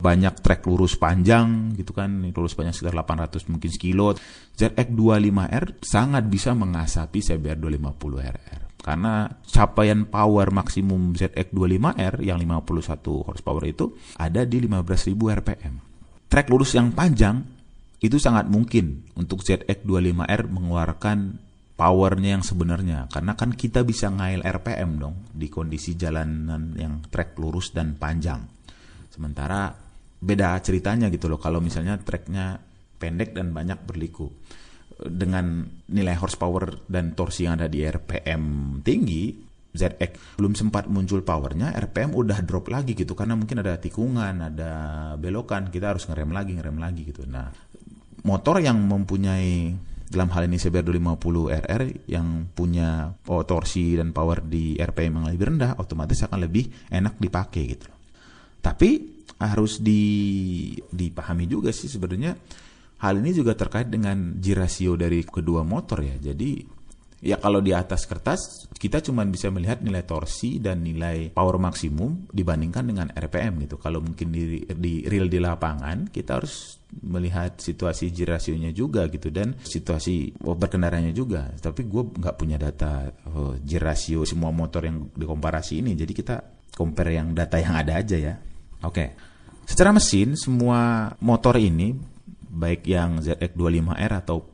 banyak 0.00 0.40
trek 0.40 0.64
lurus 0.64 0.96
panjang 0.96 1.76
gitu 1.76 1.92
kan 1.92 2.08
lurus 2.32 2.56
panjang 2.56 2.72
sekitar 2.72 3.04
800 3.04 3.52
mungkin 3.52 3.68
sekilo 3.68 4.16
ZX25R 4.56 5.84
sangat 5.84 6.24
bisa 6.24 6.56
mengasapi 6.56 7.20
CBR 7.20 7.60
250RR 7.60 8.80
karena 8.80 9.28
capaian 9.44 10.08
power 10.08 10.48
maksimum 10.56 11.12
ZX25R 11.12 12.24
yang 12.24 12.40
51 12.40 13.28
horsepower 13.28 13.64
itu 13.68 13.92
ada 14.16 14.48
di 14.48 14.64
15.000 14.64 15.36
RPM 15.44 15.89
trek 16.30 16.46
lurus 16.46 16.78
yang 16.78 16.94
panjang 16.94 17.42
itu 18.00 18.16
sangat 18.16 18.48
mungkin 18.48 19.12
untuk 19.18 19.44
ZX25R 19.44 20.48
mengeluarkan 20.48 21.36
powernya 21.76 22.38
yang 22.38 22.44
sebenarnya. 22.46 23.10
Karena 23.12 23.36
kan 23.36 23.52
kita 23.52 23.84
bisa 23.84 24.08
ngail 24.08 24.40
RPM 24.40 24.90
dong 24.96 25.16
di 25.34 25.50
kondisi 25.52 25.98
jalanan 25.98 26.72
yang 26.78 27.04
trek 27.10 27.36
lurus 27.36 27.74
dan 27.76 27.98
panjang. 27.98 28.40
Sementara 29.10 29.68
beda 30.20 30.56
ceritanya 30.64 31.08
gitu 31.12 31.28
loh 31.28 31.40
kalau 31.40 31.58
misalnya 31.60 31.98
treknya 32.00 32.56
pendek 32.96 33.36
dan 33.36 33.52
banyak 33.52 33.82
berliku. 33.84 34.30
Dengan 35.00 35.64
nilai 35.88 36.16
horsepower 36.16 36.84
dan 36.84 37.16
torsi 37.16 37.48
yang 37.48 37.56
ada 37.56 37.68
di 37.72 37.80
RPM 37.84 38.44
tinggi 38.84 39.49
ZX 39.70 40.36
belum 40.36 40.58
sempat 40.58 40.90
muncul 40.90 41.22
powernya, 41.22 41.74
RPM 41.78 42.10
udah 42.14 42.42
drop 42.42 42.68
lagi 42.70 42.98
gitu 42.98 43.14
karena 43.14 43.38
mungkin 43.38 43.62
ada 43.62 43.78
tikungan, 43.78 44.34
ada 44.42 44.72
belokan, 45.14 45.70
kita 45.70 45.94
harus 45.94 46.10
ngerem 46.10 46.30
lagi, 46.34 46.58
ngerem 46.58 46.78
lagi 46.78 47.02
gitu. 47.06 47.22
Nah, 47.26 47.46
motor 48.26 48.58
yang 48.58 48.82
mempunyai 48.82 49.74
dalam 50.10 50.26
hal 50.34 50.50
ini 50.50 50.58
CBR 50.58 50.82
250 50.90 51.54
RR 51.54 51.82
yang 52.10 52.50
punya 52.50 53.14
oh, 53.30 53.46
torsi 53.46 53.94
dan 53.94 54.10
power 54.10 54.42
di 54.42 54.74
RPM 54.74 55.22
yang 55.22 55.26
lebih 55.30 55.46
rendah, 55.54 55.78
otomatis 55.78 56.26
akan 56.26 56.50
lebih 56.50 56.90
enak 56.90 57.14
dipakai 57.22 57.62
gitu. 57.70 57.86
Tapi 58.58 59.22
harus 59.40 59.78
di, 59.78 60.02
dipahami 60.90 61.46
juga 61.46 61.70
sih 61.70 61.88
sebenarnya 61.88 62.36
hal 63.00 63.14
ini 63.22 63.32
juga 63.32 63.56
terkait 63.56 63.88
dengan 63.88 64.36
G 64.36 64.52
ratio 64.52 64.98
dari 64.98 65.22
kedua 65.24 65.62
motor 65.62 66.02
ya. 66.02 66.18
Jadi 66.18 66.79
Ya 67.20 67.36
kalau 67.36 67.60
di 67.60 67.76
atas 67.76 68.08
kertas 68.08 68.64
kita 68.80 69.04
cuma 69.04 69.28
bisa 69.28 69.52
melihat 69.52 69.84
nilai 69.84 70.08
torsi 70.08 70.56
dan 70.56 70.80
nilai 70.80 71.28
power 71.28 71.60
maksimum 71.60 72.32
dibandingkan 72.32 72.84
dengan 72.88 73.06
RPM 73.12 73.60
gitu. 73.68 73.76
Kalau 73.76 74.00
mungkin 74.00 74.32
di, 74.32 74.64
di 74.64 75.04
real 75.04 75.28
di 75.28 75.36
lapangan 75.36 76.08
kita 76.08 76.40
harus 76.40 76.80
melihat 77.04 77.60
situasi 77.60 78.08
G 78.10 78.24
juga 78.72 79.04
gitu 79.12 79.28
dan 79.28 79.52
situasi 79.60 80.32
berkendaranya 80.40 81.12
juga. 81.12 81.52
Tapi 81.60 81.84
gue 81.84 82.08
nggak 82.08 82.36
punya 82.40 82.56
data 82.56 83.12
oh, 83.36 83.52
G 83.60 83.76
rasio 83.76 84.24
semua 84.24 84.48
motor 84.48 84.88
yang 84.88 85.12
dikomparasi 85.12 85.84
ini. 85.84 85.92
Jadi 85.92 86.12
kita 86.16 86.36
compare 86.72 87.20
yang 87.20 87.36
data 87.36 87.60
yang 87.60 87.76
ada 87.76 88.00
aja 88.00 88.16
ya. 88.16 88.34
Oke. 88.80 88.96
Okay. 88.96 89.08
Secara 89.68 89.94
mesin 89.94 90.34
semua 90.34 91.12
motor 91.22 91.54
ini 91.60 91.94
baik 92.50 92.82
yang 92.82 93.22
ZX25R 93.22 94.12
atau 94.26 94.49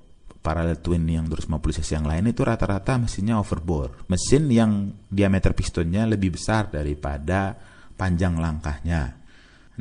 parallel 0.46 0.78
twin 0.78 1.02
yang 1.10 1.26
250 1.26 1.82
cc 1.82 1.98
yang 1.98 2.06
lain 2.06 2.30
itu 2.30 2.46
rata-rata 2.46 3.02
mesinnya 3.02 3.42
overbore. 3.42 4.06
Mesin 4.06 4.46
yang 4.46 4.94
diameter 5.10 5.50
pistonnya 5.58 6.06
lebih 6.06 6.38
besar 6.38 6.70
daripada 6.70 7.58
panjang 7.98 8.38
langkahnya. 8.38 9.18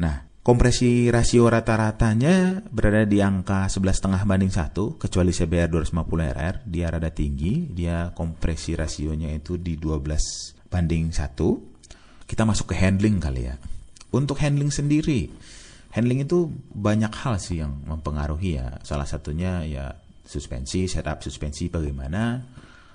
Nah, 0.01 0.25
kompresi 0.41 1.13
rasio 1.13 1.45
rata-ratanya 1.45 2.65
berada 2.73 3.05
di 3.05 3.21
angka 3.21 3.69
11,5 3.69 4.25
banding 4.25 4.49
1, 4.49 4.97
kecuali 4.97 5.29
CBR 5.29 5.69
250 5.69 6.33
RR, 6.33 6.55
dia 6.65 6.89
rada 6.89 7.13
tinggi, 7.13 7.69
dia 7.69 8.09
kompresi 8.17 8.73
rasionya 8.73 9.29
itu 9.29 9.61
di 9.61 9.77
12 9.77 10.73
banding 10.73 11.13
1. 11.13 12.25
Kita 12.25 12.41
masuk 12.41 12.73
ke 12.73 12.75
handling 12.81 13.21
kali 13.21 13.45
ya. 13.45 13.55
Untuk 14.09 14.41
handling 14.41 14.73
sendiri, 14.73 15.29
handling 15.93 16.25
itu 16.25 16.49
banyak 16.73 17.13
hal 17.13 17.37
sih 17.37 17.61
yang 17.61 17.85
mempengaruhi 17.85 18.57
ya. 18.57 18.81
Salah 18.81 19.05
satunya 19.05 19.61
ya 19.69 20.04
suspensi, 20.25 20.89
setup 20.89 21.21
suspensi 21.21 21.69
bagaimana, 21.69 22.41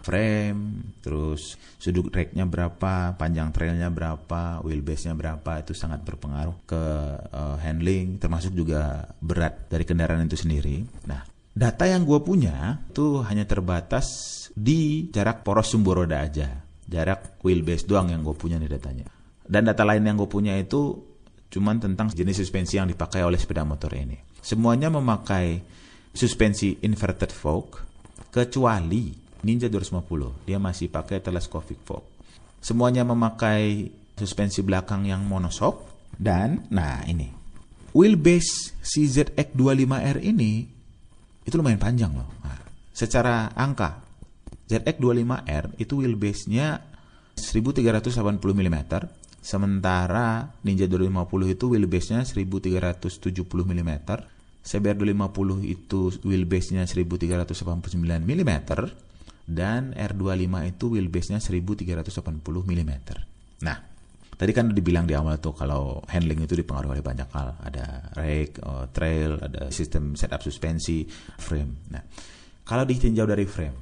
frame, 0.01 0.97
terus 1.05 1.57
sudut 1.79 2.09
racknya 2.09 2.49
berapa, 2.49 3.15
panjang 3.15 3.53
trailnya 3.53 3.93
berapa, 3.93 4.65
wheelbase-nya 4.65 5.15
berapa, 5.15 5.61
itu 5.61 5.77
sangat 5.77 6.03
berpengaruh 6.05 6.57
ke 6.65 6.83
uh, 7.31 7.57
handling, 7.61 8.17
termasuk 8.19 8.57
juga 8.57 9.13
berat 9.21 9.69
dari 9.69 9.85
kendaraan 9.85 10.25
itu 10.25 10.41
sendiri. 10.41 10.83
Nah, 11.05 11.21
data 11.53 11.85
yang 11.85 12.09
gue 12.09 12.21
punya 12.25 12.81
itu 12.89 13.21
hanya 13.25 13.45
terbatas 13.45 14.07
di 14.57 15.13
jarak 15.13 15.45
poros 15.45 15.71
sumbu 15.71 15.95
roda 15.95 16.25
aja. 16.25 16.67
jarak 16.91 17.39
wheelbase 17.47 17.87
doang 17.87 18.11
yang 18.11 18.27
gue 18.27 18.35
punya 18.35 18.59
nih 18.59 18.67
datanya. 18.67 19.07
Dan 19.47 19.63
data 19.63 19.87
lain 19.87 20.03
yang 20.03 20.19
gue 20.19 20.27
punya 20.27 20.59
itu 20.59 20.99
cuman 21.47 21.79
tentang 21.79 22.11
jenis 22.11 22.43
suspensi 22.43 22.83
yang 22.83 22.91
dipakai 22.91 23.23
oleh 23.23 23.39
sepeda 23.39 23.63
motor 23.63 23.95
ini. 23.95 24.19
Semuanya 24.43 24.91
memakai 24.91 25.63
suspensi 26.11 26.79
inverted 26.83 27.31
fork 27.31 27.69
kecuali 28.31 29.15
Ninja 29.41 29.73
250. 29.73 30.45
Dia 30.45 30.61
masih 30.61 30.93
pakai 30.93 31.25
telescopic 31.25 31.81
fork. 31.83 32.05
Semuanya 32.61 33.09
memakai 33.09 33.89
suspensi 34.21 34.61
belakang 34.61 35.09
yang 35.09 35.25
monoshock 35.25 35.89
dan 36.21 36.69
nah 36.69 37.01
ini 37.09 37.41
wheelbase 37.97 38.77
CZX25R 38.85 40.21
ini 40.21 40.69
itu 41.41 41.55
lumayan 41.57 41.81
panjang 41.81 42.13
loh. 42.13 42.29
Nah, 42.45 42.61
secara 42.93 43.51
angka 43.57 44.05
ZX25R 44.71 45.81
itu 45.83 45.99
wheelbase-nya 45.99 46.79
1380 47.35 48.39
mm, 48.39 48.77
sementara 49.41 50.55
Ninja 50.63 50.87
250 50.87 51.57
itu 51.57 51.65
wheelbase-nya 51.75 52.23
1370 52.23 53.73
mm, 53.73 53.91
CBR 54.61 54.97
250 55.01 55.65
itu 55.65 56.01
wheelbase-nya 56.21 56.85
1389 56.85 57.97
mm, 57.97 58.53
dan 59.49 59.97
R25 59.97 60.55
itu 60.69 60.85
wheelbase-nya 60.95 61.41
1380 61.41 62.45
mm. 62.45 62.93
Nah, 63.65 63.77
tadi 64.37 64.53
kan 64.53 64.73
dibilang 64.73 65.09
di 65.09 65.17
awal 65.17 65.41
tuh 65.41 65.57
kalau 65.57 66.05
handling 66.09 66.45
itu 66.45 66.55
dipengaruhi 66.55 67.01
oleh 67.01 67.05
banyak 67.05 67.29
hal. 67.33 67.49
Ada 67.65 68.15
rake, 68.15 68.61
uh, 68.63 68.87
trail, 68.93 69.41
ada 69.41 69.73
sistem 69.73 70.15
setup 70.15 70.45
suspensi, 70.45 71.09
frame. 71.41 71.91
Nah, 71.93 72.05
kalau 72.65 72.85
ditinjau 72.85 73.27
dari 73.27 73.49
frame, 73.49 73.77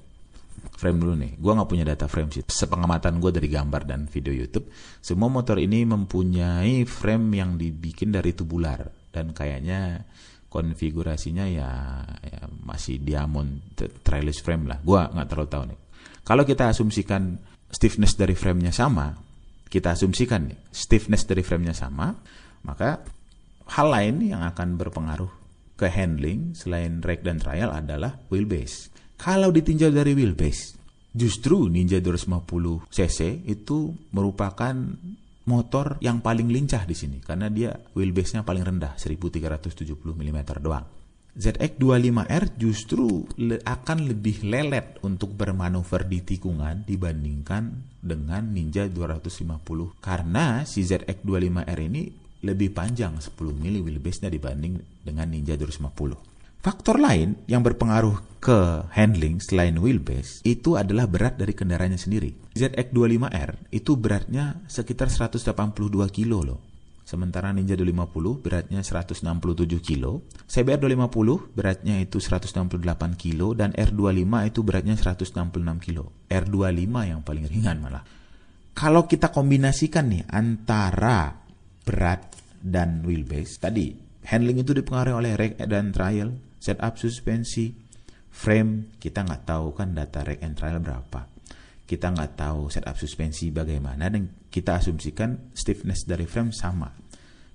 frame 0.78 0.98
dulu 0.98 1.14
nih. 1.18 1.32
Gue 1.36 1.52
nggak 1.52 1.68
punya 1.68 1.84
data 1.84 2.06
frame 2.06 2.30
sih. 2.32 2.42
Sepengamatan 2.46 3.18
gue 3.18 3.30
dari 3.34 3.50
gambar 3.50 3.82
dan 3.84 4.06
video 4.06 4.34
YouTube, 4.34 4.70
semua 5.02 5.26
motor 5.26 5.58
ini 5.58 5.82
mempunyai 5.82 6.86
frame 6.86 7.26
yang 7.34 7.58
dibikin 7.58 8.14
dari 8.14 8.30
tubular 8.32 8.86
dan 9.10 9.34
kayaknya 9.34 10.06
konfigurasinya 10.48 11.44
ya, 11.44 11.70
ya 12.24 12.40
masih 12.64 13.00
diamond 13.04 13.76
trailis 14.00 14.40
frame 14.40 14.68
lah. 14.68 14.78
Gue 14.80 15.00
nggak 15.00 15.28
terlalu 15.28 15.48
tahu 15.48 15.64
nih. 15.68 15.80
Kalau 16.24 16.42
kita 16.44 16.72
asumsikan 16.72 17.40
stiffness 17.68 18.16
dari 18.16 18.32
framenya 18.32 18.72
sama, 18.72 19.12
kita 19.68 19.92
asumsikan 19.92 20.48
nih, 20.48 20.58
stiffness 20.72 21.28
dari 21.28 21.44
framenya 21.44 21.76
sama, 21.76 22.12
maka 22.64 23.04
hal 23.76 23.88
lain 23.92 24.24
yang 24.24 24.40
akan 24.44 24.80
berpengaruh 24.80 25.32
ke 25.78 25.86
handling 25.86 26.56
selain 26.56 27.04
rake 27.04 27.22
dan 27.22 27.38
trial 27.38 27.70
adalah 27.70 28.18
wheelbase. 28.32 28.90
Kalau 29.20 29.52
ditinjau 29.52 29.92
dari 29.92 30.16
wheelbase, 30.16 30.74
justru 31.12 31.68
Ninja 31.68 32.00
250 32.00 32.88
cc 32.88 33.44
itu 33.46 33.92
merupakan 34.12 34.74
motor 35.48 35.96
yang 36.04 36.20
paling 36.20 36.52
lincah 36.52 36.84
di 36.84 36.92
sini 36.92 37.24
karena 37.24 37.48
dia 37.48 37.72
wheelbase-nya 37.96 38.44
paling 38.44 38.68
rendah 38.68 39.00
1370 39.00 39.96
mm 40.04 40.38
doang. 40.60 40.84
ZX25R 41.38 42.58
justru 42.58 43.22
le 43.38 43.62
akan 43.62 44.10
lebih 44.10 44.42
lelet 44.42 44.98
untuk 45.06 45.32
bermanuver 45.38 46.02
di 46.04 46.20
tikungan 46.20 46.82
dibandingkan 46.82 47.94
dengan 48.02 48.52
Ninja 48.52 48.90
250 48.90 50.02
karena 50.02 50.66
si 50.66 50.82
ZX25R 50.82 51.78
ini 51.78 52.02
lebih 52.42 52.74
panjang 52.74 53.22
10 53.22 53.34
mili 53.54 53.78
wheelbase-nya 53.78 54.30
dibanding 54.34 54.82
dengan 55.02 55.30
Ninja 55.30 55.54
250. 55.54 56.37
Faktor 56.58 56.98
lain 56.98 57.38
yang 57.46 57.62
berpengaruh 57.62 58.42
ke 58.42 58.90
handling 58.90 59.38
selain 59.38 59.78
wheelbase 59.78 60.42
itu 60.42 60.74
adalah 60.74 61.06
berat 61.06 61.38
dari 61.38 61.54
kendaraannya 61.54 61.98
sendiri. 61.98 62.34
ZX25R 62.58 63.70
itu 63.70 63.94
beratnya 63.94 64.58
sekitar 64.66 65.06
182 65.06 65.54
kilo 66.10 66.42
loh. 66.42 66.60
Sementara 67.08 67.54
Ninja 67.56 67.72
250 67.72 68.44
beratnya 68.44 68.84
167 68.84 69.24
kilo, 69.80 70.28
CBR 70.44 70.76
250 70.76 71.56
beratnya 71.56 71.96
itu 72.04 72.20
168 72.20 72.68
kilo, 73.16 73.56
dan 73.56 73.72
R25 73.72 74.28
itu 74.52 74.60
beratnya 74.60 74.92
166 74.92 75.32
kilo. 75.80 76.12
R25 76.28 76.94
yang 77.08 77.24
paling 77.24 77.48
ringan 77.48 77.80
malah. 77.80 78.04
Kalau 78.76 79.08
kita 79.08 79.32
kombinasikan 79.32 80.12
nih 80.12 80.28
antara 80.28 81.32
berat 81.86 82.28
dan 82.60 83.00
wheelbase, 83.06 83.56
tadi 83.56 83.96
handling 84.28 84.60
itu 84.60 84.76
dipengaruhi 84.76 85.16
oleh 85.16 85.32
rake 85.32 85.64
dan 85.64 85.96
trial, 85.96 86.47
setup 86.58 86.98
suspensi, 86.98 87.74
frame, 88.28 88.94
kita 88.98 89.24
nggak 89.24 89.42
tahu 89.48 89.74
kan 89.74 89.94
data 89.94 90.22
rake 90.22 90.42
and 90.44 90.54
trial 90.54 90.78
berapa 90.78 91.38
kita 91.88 92.12
nggak 92.12 92.32
tahu 92.36 92.68
setup 92.68 93.00
suspensi 93.00 93.48
bagaimana 93.48 94.12
dan 94.12 94.28
kita 94.52 94.76
asumsikan 94.76 95.56
stiffness 95.56 96.04
dari 96.04 96.28
frame 96.28 96.52
sama. 96.52 96.92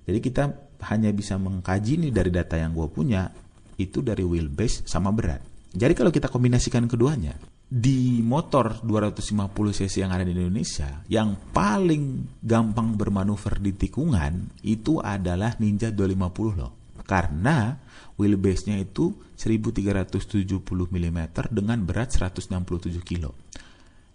Jadi 0.02 0.18
kita 0.18 0.50
hanya 0.90 1.14
bisa 1.14 1.38
mengkaji 1.38 2.02
nih 2.02 2.10
dari 2.10 2.34
data 2.34 2.58
yang 2.58 2.74
gue 2.74 2.90
punya 2.90 3.30
itu 3.78 4.02
dari 4.02 4.26
wheelbase 4.26 4.90
sama 4.90 5.14
berat. 5.14 5.38
Jadi 5.70 5.94
kalau 5.94 6.10
kita 6.10 6.26
kombinasikan 6.26 6.90
keduanya 6.90 7.38
di 7.64 8.20
motor 8.26 8.82
250 8.82 9.54
cc 9.70 9.94
yang 10.02 10.12
ada 10.12 10.26
di 10.26 10.34
Indonesia 10.34 11.02
yang 11.06 11.34
paling 11.54 12.36
gampang 12.42 12.94
bermanuver 12.98 13.62
di 13.62 13.72
tikungan 13.74 14.62
itu 14.66 14.98
adalah 14.98 15.54
Ninja 15.62 15.94
250 15.94 16.58
loh. 16.58 16.83
Karena 17.04 17.76
wheelbase-nya 18.16 18.80
itu 18.80 19.12
1370 19.36 20.60
mm 20.88 21.18
dengan 21.52 21.78
berat 21.84 22.16
167 22.16 23.04
kg. 23.04 23.30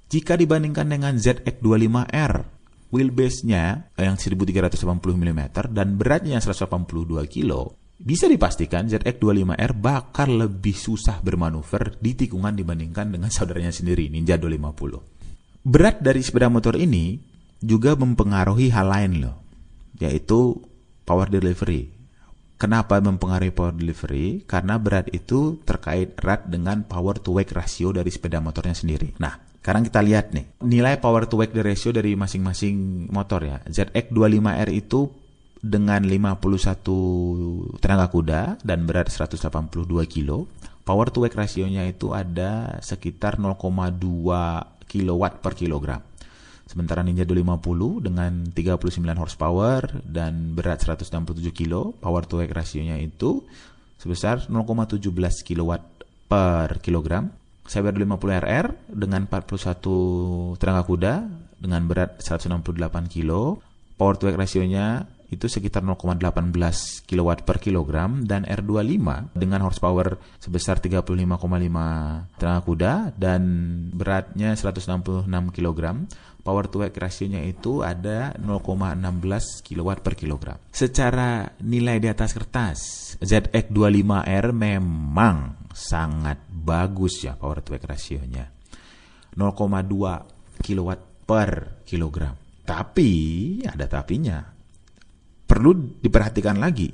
Jika 0.10 0.34
dibandingkan 0.34 0.90
dengan 0.90 1.22
ZX25R, 1.22 2.34
wheelbase-nya 2.90 3.94
yang 3.94 4.18
1380 4.18 4.74
mm 5.14 5.42
dan 5.70 5.88
beratnya 5.94 6.42
yang 6.42 6.44
182 6.44 7.30
kg, 7.30 7.78
bisa 8.00 8.32
dipastikan 8.32 8.88
ZX25R 8.88 9.76
bakal 9.76 10.48
lebih 10.48 10.72
susah 10.72 11.20
bermanuver 11.20 12.00
di 12.00 12.16
tikungan 12.16 12.56
dibandingkan 12.56 13.12
dengan 13.12 13.28
saudaranya 13.28 13.76
sendiri, 13.76 14.08
Ninja 14.08 14.40
250. 14.40 15.68
Berat 15.68 16.00
dari 16.00 16.24
sepeda 16.24 16.48
motor 16.48 16.80
ini 16.80 17.20
juga 17.60 18.00
mempengaruhi 18.00 18.72
hal 18.72 18.88
lain 18.88 19.12
loh, 19.20 19.36
yaitu 20.00 20.56
power 21.04 21.28
delivery. 21.28 21.99
Kenapa 22.60 23.00
mempengaruhi 23.00 23.56
power 23.56 23.72
delivery? 23.72 24.44
Karena 24.44 24.76
berat 24.76 25.08
itu 25.16 25.64
terkait 25.64 26.20
erat 26.20 26.44
dengan 26.44 26.84
power 26.84 27.16
to 27.16 27.32
weight 27.40 27.56
ratio 27.56 27.96
dari 27.96 28.12
sepeda 28.12 28.44
motornya 28.44 28.76
sendiri. 28.76 29.16
Nah, 29.16 29.32
sekarang 29.64 29.88
kita 29.88 30.04
lihat 30.04 30.36
nih, 30.36 30.60
nilai 30.68 31.00
power 31.00 31.24
to 31.24 31.40
weight 31.40 31.56
ratio 31.56 31.96
dari 31.96 32.20
masing-masing 32.20 33.08
motor 33.16 33.48
ya. 33.48 33.64
ZX25R 33.64 34.76
itu 34.76 35.08
dengan 35.64 36.04
51 36.04 37.80
tenaga 37.80 38.12
kuda 38.12 38.60
dan 38.60 38.84
berat 38.84 39.08
182 39.08 39.40
kg. 40.04 40.44
Power 40.84 41.08
to 41.16 41.24
weight 41.24 41.40
rasionya 41.40 41.88
itu 41.88 42.12
ada 42.12 42.76
sekitar 42.84 43.40
0,2 43.40 44.04
kW 44.84 45.22
per 45.40 45.54
kilogram. 45.56 46.09
Sementara 46.70 47.02
Ninja 47.02 47.26
250 47.26 48.06
dengan 48.06 48.46
39 48.54 49.02
horsepower 49.18 50.06
dan 50.06 50.54
berat 50.54 50.86
167 50.86 51.50
kg, 51.50 51.98
power 51.98 52.30
to 52.30 52.38
weight 52.38 52.54
rasionya 52.54 53.02
itu 53.02 53.42
sebesar 53.98 54.46
0,17 54.46 55.02
kW 55.42 55.72
per 56.30 56.78
kilogram. 56.86 57.34
Cyber 57.66 57.98
50 57.98 58.22
RR 58.22 58.66
dengan 58.86 59.26
41 59.26 60.62
tenaga 60.62 60.86
kuda 60.86 61.14
dengan 61.58 61.82
berat 61.90 62.22
168 62.22 62.62
kg. 63.10 63.58
Power 63.98 64.14
to 64.22 64.30
weight 64.30 64.38
rasionya 64.38 65.10
itu 65.30 65.46
sekitar 65.46 65.86
0,18 65.86 66.26
kW 67.06 67.30
per 67.46 67.58
kilogram 67.62 68.26
dan 68.26 68.50
R25 68.50 69.38
dengan 69.38 69.62
horsepower 69.62 70.18
sebesar 70.42 70.82
35,5 70.82 72.42
tenaga 72.42 72.62
kuda 72.66 72.94
dan 73.14 73.42
beratnya 73.94 74.58
166 74.58 75.30
kg 75.30 75.80
power 76.50 76.66
to 76.66 76.82
weight 76.82 76.98
rasionya 76.98 77.46
itu 77.46 77.86
ada 77.86 78.34
0,16 78.42 79.62
kW 79.62 79.90
per 80.02 80.18
kilogram. 80.18 80.58
Secara 80.74 81.46
nilai 81.62 82.02
di 82.02 82.10
atas 82.10 82.34
kertas, 82.34 82.80
ZX25R 83.22 84.50
memang 84.50 85.70
sangat 85.70 86.42
bagus 86.50 87.22
ya 87.22 87.38
power 87.38 87.62
to 87.62 87.78
weight 87.78 87.86
rasionya. 87.86 88.50
0,2 89.38 90.66
kW 90.66 90.90
per 91.30 91.86
kilogram. 91.86 92.34
Tapi 92.66 93.12
ada 93.70 93.86
tapinya. 93.86 94.42
Perlu 95.46 96.02
diperhatikan 96.02 96.58
lagi. 96.58 96.90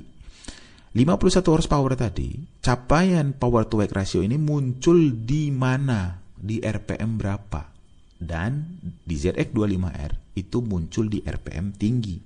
51 0.92 1.44
horsepower 1.48 1.96
tadi, 1.96 2.60
capaian 2.60 3.32
power 3.32 3.64
to 3.64 3.80
weight 3.80 3.92
ratio 3.92 4.20
ini 4.20 4.36
muncul 4.36 5.16
di 5.16 5.48
mana? 5.48 6.20
Di 6.36 6.60
RPM 6.60 7.16
berapa? 7.16 7.75
Dan 8.16 8.80
di 8.80 9.16
ZX25R 9.16 10.36
itu 10.36 10.58
muncul 10.64 11.08
di 11.08 11.20
RPM 11.24 11.76
tinggi 11.76 12.16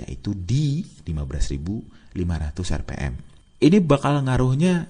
yaitu 0.00 0.32
di 0.32 0.80
15.500 1.04 2.16
RPM. 2.80 3.12
Ini 3.62 3.78
bakal 3.84 4.24
ngaruhnya 4.24 4.88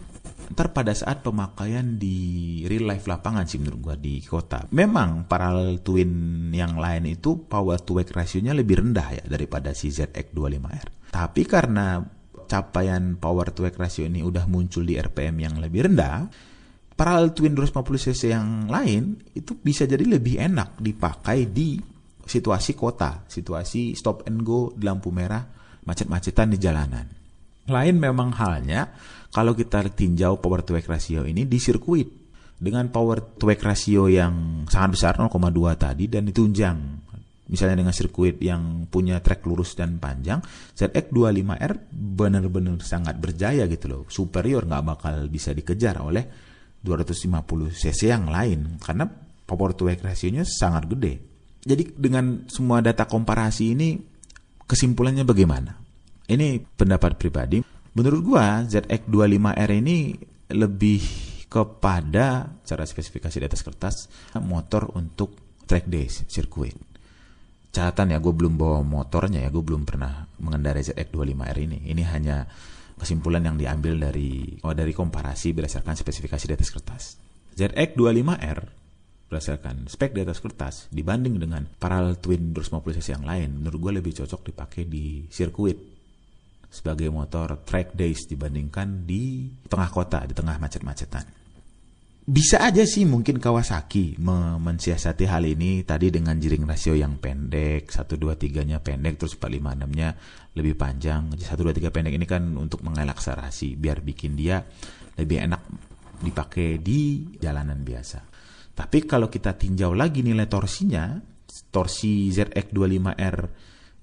ntar 0.52 0.76
pada 0.76 0.92
saat 0.92 1.24
pemakaian 1.24 1.96
di 1.96 2.60
real 2.68 2.84
life 2.88 3.08
lapangan 3.08 3.48
sih 3.48 3.58
menurut 3.58 3.80
gua 3.80 3.96
di 3.96 4.20
kota. 4.22 4.68
Memang 4.72 5.26
parallel 5.26 5.80
twin 5.80 6.48
yang 6.52 6.76
lain 6.76 7.08
itu 7.08 7.48
power 7.48 7.80
to 7.80 7.98
weight 7.98 8.12
rasionya 8.12 8.52
lebih 8.52 8.84
rendah 8.84 9.08
ya 9.16 9.24
daripada 9.24 9.72
si 9.72 9.88
ZX25R. 9.88 11.12
Tapi 11.12 11.42
karena 11.44 12.00
capaian 12.48 13.16
power 13.16 13.48
to 13.48 13.64
weight 13.64 13.80
ratio 13.80 14.04
ini 14.04 14.20
udah 14.20 14.44
muncul 14.44 14.84
di 14.84 15.00
RPM 15.00 15.36
yang 15.40 15.56
lebih 15.56 15.88
rendah, 15.88 16.28
parallel 16.94 17.32
twin 17.32 17.56
250 17.56 18.04
cc 18.08 18.22
yang 18.32 18.68
lain 18.68 19.18
itu 19.32 19.56
bisa 19.58 19.88
jadi 19.88 20.04
lebih 20.04 20.38
enak 20.38 20.78
dipakai 20.78 21.50
di 21.50 21.80
situasi 22.22 22.72
kota, 22.78 23.26
situasi 23.26 23.98
stop 23.98 24.24
and 24.30 24.46
go 24.46 24.70
di 24.72 24.86
lampu 24.86 25.10
merah, 25.10 25.42
macet-macetan 25.84 26.54
di 26.54 26.58
jalanan. 26.62 27.06
Lain 27.70 27.96
memang 27.98 28.34
halnya 28.34 28.90
kalau 29.30 29.54
kita 29.54 29.82
tinjau 29.90 30.38
power 30.38 30.66
to 30.66 30.74
weight 30.74 30.86
ratio 30.86 31.22
ini 31.22 31.46
di 31.46 31.58
sirkuit 31.62 32.08
dengan 32.58 32.90
power 32.90 33.38
to 33.38 33.46
weight 33.46 33.62
ratio 33.62 34.06
yang 34.06 34.66
sangat 34.70 34.90
besar 34.98 35.12
0,2 35.18 35.30
tadi 35.78 36.04
dan 36.06 36.26
ditunjang 36.26 36.78
misalnya 37.50 37.84
dengan 37.84 37.94
sirkuit 37.94 38.38
yang 38.40 38.86
punya 38.86 39.18
trek 39.20 39.44
lurus 39.44 39.74
dan 39.74 39.98
panjang 39.98 40.40
ZX25R 40.78 41.92
benar-benar 41.92 42.80
sangat 42.80 43.18
berjaya 43.18 43.66
gitu 43.66 43.86
loh 43.90 44.02
superior 44.08 44.64
nggak 44.64 44.84
bakal 44.86 45.14
bisa 45.26 45.52
dikejar 45.52 46.00
oleh 46.00 46.51
250 46.82 47.72
cc 47.72 48.10
yang 48.10 48.26
lain 48.26 48.78
karena 48.82 49.06
power 49.46 49.72
to 49.74 49.86
weight 49.86 50.02
rasionya 50.02 50.42
sangat 50.42 50.90
gede. 50.90 51.22
Jadi 51.62 51.94
dengan 51.94 52.46
semua 52.50 52.82
data 52.82 53.06
komparasi 53.06 53.64
ini 53.74 53.94
kesimpulannya 54.66 55.22
bagaimana? 55.22 55.78
Ini 56.26 56.58
pendapat 56.74 57.18
pribadi. 57.18 57.62
Menurut 57.94 58.20
gua 58.24 58.66
ZX25R 58.66 59.70
ini 59.78 60.16
lebih 60.52 61.02
kepada 61.46 62.48
cara 62.64 62.84
spesifikasi 62.88 63.36
di 63.36 63.46
atas 63.46 63.60
kertas 63.60 63.96
motor 64.40 64.88
untuk 64.96 65.36
track 65.68 65.84
day 65.84 66.08
sirkuit 66.08 66.92
catatan 67.72 68.12
ya 68.12 68.18
gue 68.20 68.30
belum 68.36 68.60
bawa 68.60 68.84
motornya 68.84 69.40
ya 69.40 69.48
gue 69.48 69.64
belum 69.64 69.88
pernah 69.88 70.28
mengendarai 70.38 70.84
ZX25R 70.84 71.56
ini. 71.64 71.78
Ini 71.88 72.02
hanya 72.12 72.44
kesimpulan 72.98 73.44
yang 73.44 73.56
diambil 73.56 73.98
dari 73.98 74.56
oh, 74.62 74.74
dari 74.76 74.92
komparasi 74.92 75.52
berdasarkan 75.56 75.96
spesifikasi 75.96 76.44
di 76.48 76.54
atas 76.54 76.70
kertas. 76.70 77.02
ZX25R 77.52 78.82
berdasarkan 79.32 79.88
spek 79.88 80.12
di 80.12 80.20
atas 80.20 80.44
kertas 80.44 80.92
dibanding 80.92 81.40
dengan 81.40 81.64
parallel 81.64 82.20
twin 82.20 82.52
250 82.52 83.00
cc 83.00 83.08
yang 83.16 83.24
lain 83.24 83.64
menurut 83.64 83.80
gue 83.80 83.92
lebih 83.96 84.12
cocok 84.20 84.52
dipakai 84.52 84.84
di 84.84 85.24
sirkuit 85.32 85.80
sebagai 86.68 87.08
motor 87.08 87.64
track 87.64 87.96
days 87.96 88.28
dibandingkan 88.28 89.08
di 89.08 89.48
tengah 89.72 89.88
kota 89.88 90.28
di 90.28 90.36
tengah 90.36 90.60
macet-macetan 90.60 91.41
bisa 92.22 92.62
aja 92.62 92.86
sih 92.86 93.02
mungkin 93.02 93.42
Kawasaki 93.42 94.14
mensiasati 94.62 95.26
hal 95.26 95.42
ini 95.42 95.82
tadi 95.82 96.14
dengan 96.14 96.38
jiring 96.38 96.62
rasio 96.62 96.94
yang 96.94 97.18
pendek, 97.18 97.90
1 97.90 97.98
2 98.14 98.38
3-nya 98.38 98.78
pendek 98.78 99.18
terus 99.18 99.34
4 99.34 99.58
5 99.58 99.82
6-nya 99.82 100.08
lebih 100.54 100.78
panjang. 100.78 101.34
1 101.34 101.42
2 101.42 101.82
3 101.82 101.90
pendek 101.90 102.14
ini 102.14 102.26
kan 102.26 102.46
untuk 102.54 102.86
mengelaksarasi 102.86 103.74
biar 103.74 104.00
bikin 104.06 104.38
dia 104.38 104.62
lebih 105.18 105.42
enak 105.50 105.62
dipakai 106.22 106.78
di 106.78 107.26
jalanan 107.42 107.82
biasa. 107.82 108.20
Tapi 108.72 109.04
kalau 109.04 109.28
kita 109.28 109.58
tinjau 109.58 109.92
lagi 109.92 110.24
nilai 110.24 110.48
torsinya, 110.48 111.18
torsi 111.68 112.30
ZX25R 112.32 113.36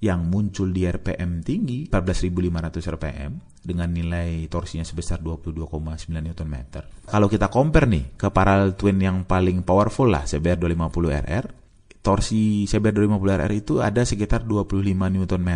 yang 0.00 0.32
muncul 0.32 0.72
di 0.72 0.88
RPM 0.88 1.44
tinggi 1.44 1.84
14.500 1.92 2.92
RPM 2.96 3.32
dengan 3.60 3.92
nilai 3.92 4.48
torsinya 4.48 4.80
sebesar 4.80 5.20
22,9 5.20 5.68
Nm. 6.08 6.56
Kalau 7.04 7.28
kita 7.28 7.52
compare 7.52 7.84
nih 7.84 8.16
ke 8.16 8.32
parallel 8.32 8.72
twin 8.80 8.96
yang 8.96 9.28
paling 9.28 9.60
powerful 9.60 10.08
lah 10.08 10.24
CBR 10.24 10.56
250 10.56 11.20
RR, 11.28 11.44
torsi 12.00 12.64
CBR 12.64 13.12
250 13.12 13.40
RR 13.44 13.52
itu 13.52 13.74
ada 13.84 14.00
sekitar 14.00 14.48
25 14.48 14.80
Nm 14.88 15.50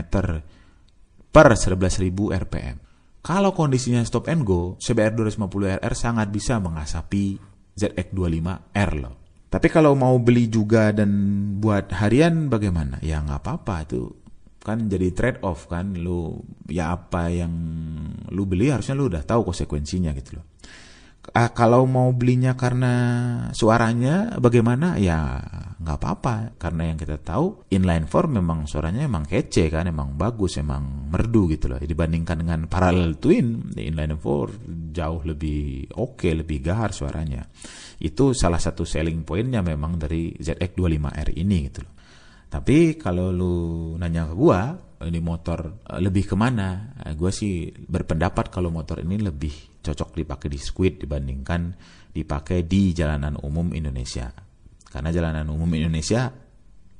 per 1.32 1.46
11.000 1.56 2.12
RPM. 2.44 2.76
Kalau 3.24 3.56
kondisinya 3.56 4.04
stop 4.04 4.28
and 4.28 4.44
go, 4.44 4.76
CBR 4.76 5.16
250 5.16 5.80
RR 5.80 5.94
sangat 5.96 6.28
bisa 6.28 6.60
mengasapi 6.60 7.40
ZX25R 7.72 8.90
loh. 9.00 9.14
Tapi 9.48 9.72
kalau 9.72 9.96
mau 9.96 10.20
beli 10.20 10.52
juga 10.52 10.92
dan 10.92 11.08
buat 11.56 11.88
harian 11.96 12.52
bagaimana? 12.52 13.00
Ya 13.00 13.24
nggak 13.24 13.40
apa-apa 13.40 13.88
itu 13.88 14.12
kan 14.64 14.88
jadi 14.88 15.12
trade 15.12 15.44
off 15.44 15.68
kan 15.68 15.92
lu 15.92 16.40
ya 16.72 16.96
apa 16.96 17.28
yang 17.28 17.52
lu 18.32 18.48
beli 18.48 18.72
harusnya 18.72 18.96
lu 18.96 19.12
udah 19.12 19.20
tahu 19.20 19.52
konsekuensinya 19.52 20.16
gitu 20.16 20.40
loh. 20.40 20.46
Ah, 21.32 21.56
kalau 21.56 21.88
mau 21.88 22.12
belinya 22.12 22.52
karena 22.52 22.92
suaranya 23.56 24.36
bagaimana? 24.36 25.00
Ya 25.00 25.40
nggak 25.80 25.96
apa-apa. 26.00 26.56
Karena 26.60 26.92
yang 26.92 27.00
kita 27.00 27.16
tahu 27.16 27.64
inline 27.72 28.04
four 28.04 28.28
memang 28.28 28.68
suaranya 28.68 29.08
emang 29.08 29.24
kece 29.24 29.72
kan 29.72 29.88
emang 29.88 30.20
bagus 30.20 30.60
emang 30.60 31.08
merdu 31.08 31.48
gitu 31.48 31.72
loh. 31.72 31.80
Dibandingkan 31.80 32.44
dengan 32.44 32.60
parallel 32.68 33.16
twin 33.16 33.72
inline 33.76 34.20
four 34.20 34.52
jauh 34.92 35.24
lebih 35.24 35.92
oke 35.96 36.24
okay, 36.24 36.32
lebih 36.36 36.60
gahar 36.60 36.92
suaranya. 36.92 37.48
Itu 38.00 38.36
salah 38.36 38.60
satu 38.60 38.84
selling 38.84 39.24
pointnya 39.24 39.64
memang 39.64 39.96
dari 39.96 40.36
ZX25R 40.36 41.28
ini 41.40 41.58
gitu 41.72 41.80
loh 41.88 41.93
tapi 42.48 42.96
kalau 43.00 43.34
lu 43.34 43.54
nanya 43.98 44.30
ke 44.30 44.34
gua, 44.36 44.78
ini 45.04 45.20
motor 45.20 45.84
eh, 45.84 46.00
lebih 46.00 46.24
ke 46.32 46.34
mana? 46.38 46.96
Eh, 47.04 47.14
gua 47.18 47.34
sih 47.34 47.68
berpendapat 47.70 48.48
kalau 48.48 48.72
motor 48.72 49.02
ini 49.04 49.20
lebih 49.20 49.82
cocok 49.84 50.16
dipakai 50.24 50.48
di 50.48 50.58
squid 50.60 51.04
dibandingkan 51.04 51.76
dipakai 52.14 52.64
di 52.64 52.94
jalanan 52.96 53.36
umum 53.42 53.74
Indonesia. 53.74 54.32
Karena 54.86 55.10
jalanan 55.10 55.50
umum 55.50 55.68
Indonesia 55.74 56.30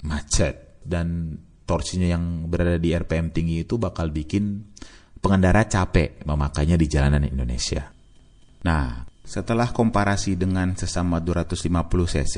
macet 0.05 0.83
dan 0.83 1.39
torsinya 1.65 2.05
yang 2.11 2.51
berada 2.51 2.77
di 2.77 2.93
RPM 2.93 3.33
tinggi 3.33 3.65
itu 3.65 3.81
bakal 3.81 4.13
bikin 4.13 4.75
pengendara 5.23 5.65
capek 5.65 6.27
memakainya 6.29 6.77
di 6.77 6.87
jalanan 6.91 7.25
Indonesia. 7.25 7.89
Nah, 8.69 9.07
setelah 9.25 9.73
komparasi 9.73 10.37
dengan 10.37 10.77
sesama 10.77 11.23
250 11.25 11.73
cc, 12.05 12.37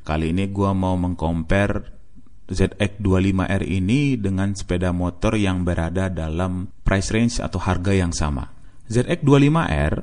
kali 0.00 0.32
ini 0.32 0.48
gua 0.48 0.72
mau 0.72 0.96
mengcompare 0.96 2.01
ZX25R 2.50 3.62
ini 3.64 4.18
dengan 4.18 4.52
sepeda 4.52 4.90
motor 4.90 5.38
yang 5.38 5.62
berada 5.62 6.10
dalam 6.10 6.68
price 6.82 7.14
range 7.14 7.38
atau 7.38 7.62
harga 7.62 7.92
yang 7.94 8.10
sama. 8.10 8.50
ZX25R 8.90 9.94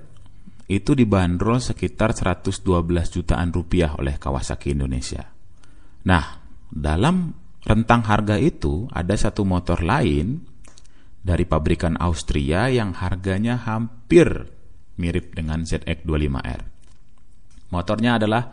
itu 0.69 0.91
dibanderol 0.93 1.57
sekitar 1.59 2.13
112 2.13 2.61
jutaan 3.09 3.49
rupiah 3.49 3.97
oleh 3.97 4.21
Kawasaki 4.21 4.77
Indonesia. 4.77 5.25
Nah, 6.05 6.39
dalam 6.69 7.33
rentang 7.65 8.05
harga 8.05 8.37
itu 8.37 8.87
ada 8.93 9.17
satu 9.17 9.43
motor 9.43 9.81
lain 9.81 10.45
dari 11.19 11.43
pabrikan 11.43 11.99
Austria 11.99 12.71
yang 12.71 12.95
harganya 12.95 13.59
hampir 13.59 14.47
mirip 14.95 15.35
dengan 15.35 15.67
ZX25R. 15.67 16.61
Motornya 17.69 18.17
adalah 18.17 18.49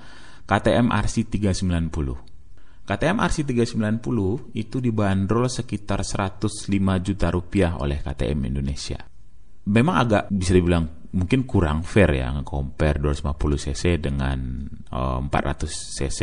KTM 0.46 0.92
RC 0.92 1.30
390. 1.30 2.35
KTM 2.86 3.18
RC390 3.18 4.54
itu 4.54 4.78
dibanderol 4.78 5.50
sekitar 5.50 6.06
105 6.06 6.70
juta 7.02 7.26
rupiah 7.34 7.74
oleh 7.82 7.98
KTM 7.98 8.46
Indonesia. 8.46 9.02
Memang 9.66 9.96
agak 9.98 10.30
bisa 10.30 10.54
dibilang 10.54 11.10
mungkin 11.10 11.42
kurang 11.42 11.82
fair 11.82 12.14
ya 12.14 12.30
compare 12.46 13.02
250 13.02 13.34
cc 13.66 13.98
dengan 13.98 14.38
uh, 14.94 15.18
400 15.18 15.66
cc. 15.98 16.20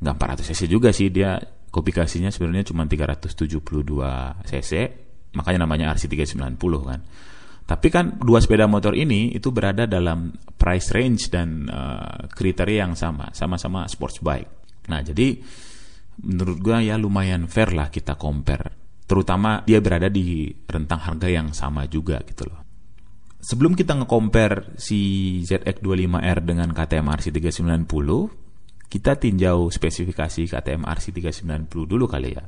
Nggak 0.00 0.14
400 0.16 0.48
cc 0.48 0.60
juga 0.64 0.88
sih 0.96 1.12
dia 1.12 1.36
kopifikasinya 1.68 2.32
sebenarnya 2.32 2.72
cuma 2.72 2.88
372 2.88 3.60
cc. 4.48 4.72
Makanya 5.36 5.68
namanya 5.68 5.92
RC390 5.92 6.72
kan. 6.88 7.00
Tapi 7.62 7.88
kan 7.92 8.16
dua 8.16 8.40
sepeda 8.40 8.64
motor 8.64 8.96
ini 8.96 9.32
itu 9.36 9.52
berada 9.52 9.84
dalam 9.84 10.32
price 10.56 10.88
range 10.92 11.28
dan 11.28 11.68
uh, 11.68 12.28
kriteria 12.32 12.88
yang 12.88 12.96
sama, 12.96 13.28
sama-sama 13.36 13.84
sports 13.88 14.20
bike. 14.24 14.50
Nah, 14.90 15.00
jadi 15.00 15.38
menurut 16.20 16.58
gue 16.60 16.76
ya 16.92 17.00
lumayan 17.00 17.48
fair 17.48 17.72
lah 17.72 17.88
kita 17.88 18.20
compare. 18.20 19.00
Terutama 19.08 19.64
dia 19.64 19.80
berada 19.80 20.12
di 20.12 20.52
rentang 20.68 21.00
harga 21.00 21.28
yang 21.28 21.56
sama 21.56 21.88
juga 21.88 22.20
gitu 22.24 22.48
loh. 22.48 22.60
Sebelum 23.42 23.74
kita 23.74 23.98
nge-compare 23.98 24.78
si 24.78 25.42
ZX25R 25.42 26.38
dengan 26.46 26.70
KTM 26.70 27.10
RC390, 27.10 28.08
kita 28.86 29.18
tinjau 29.18 29.66
spesifikasi 29.66 30.46
KTM 30.46 30.86
RC390 30.86 31.74
dulu 31.90 32.06
kali 32.06 32.38
ya. 32.38 32.44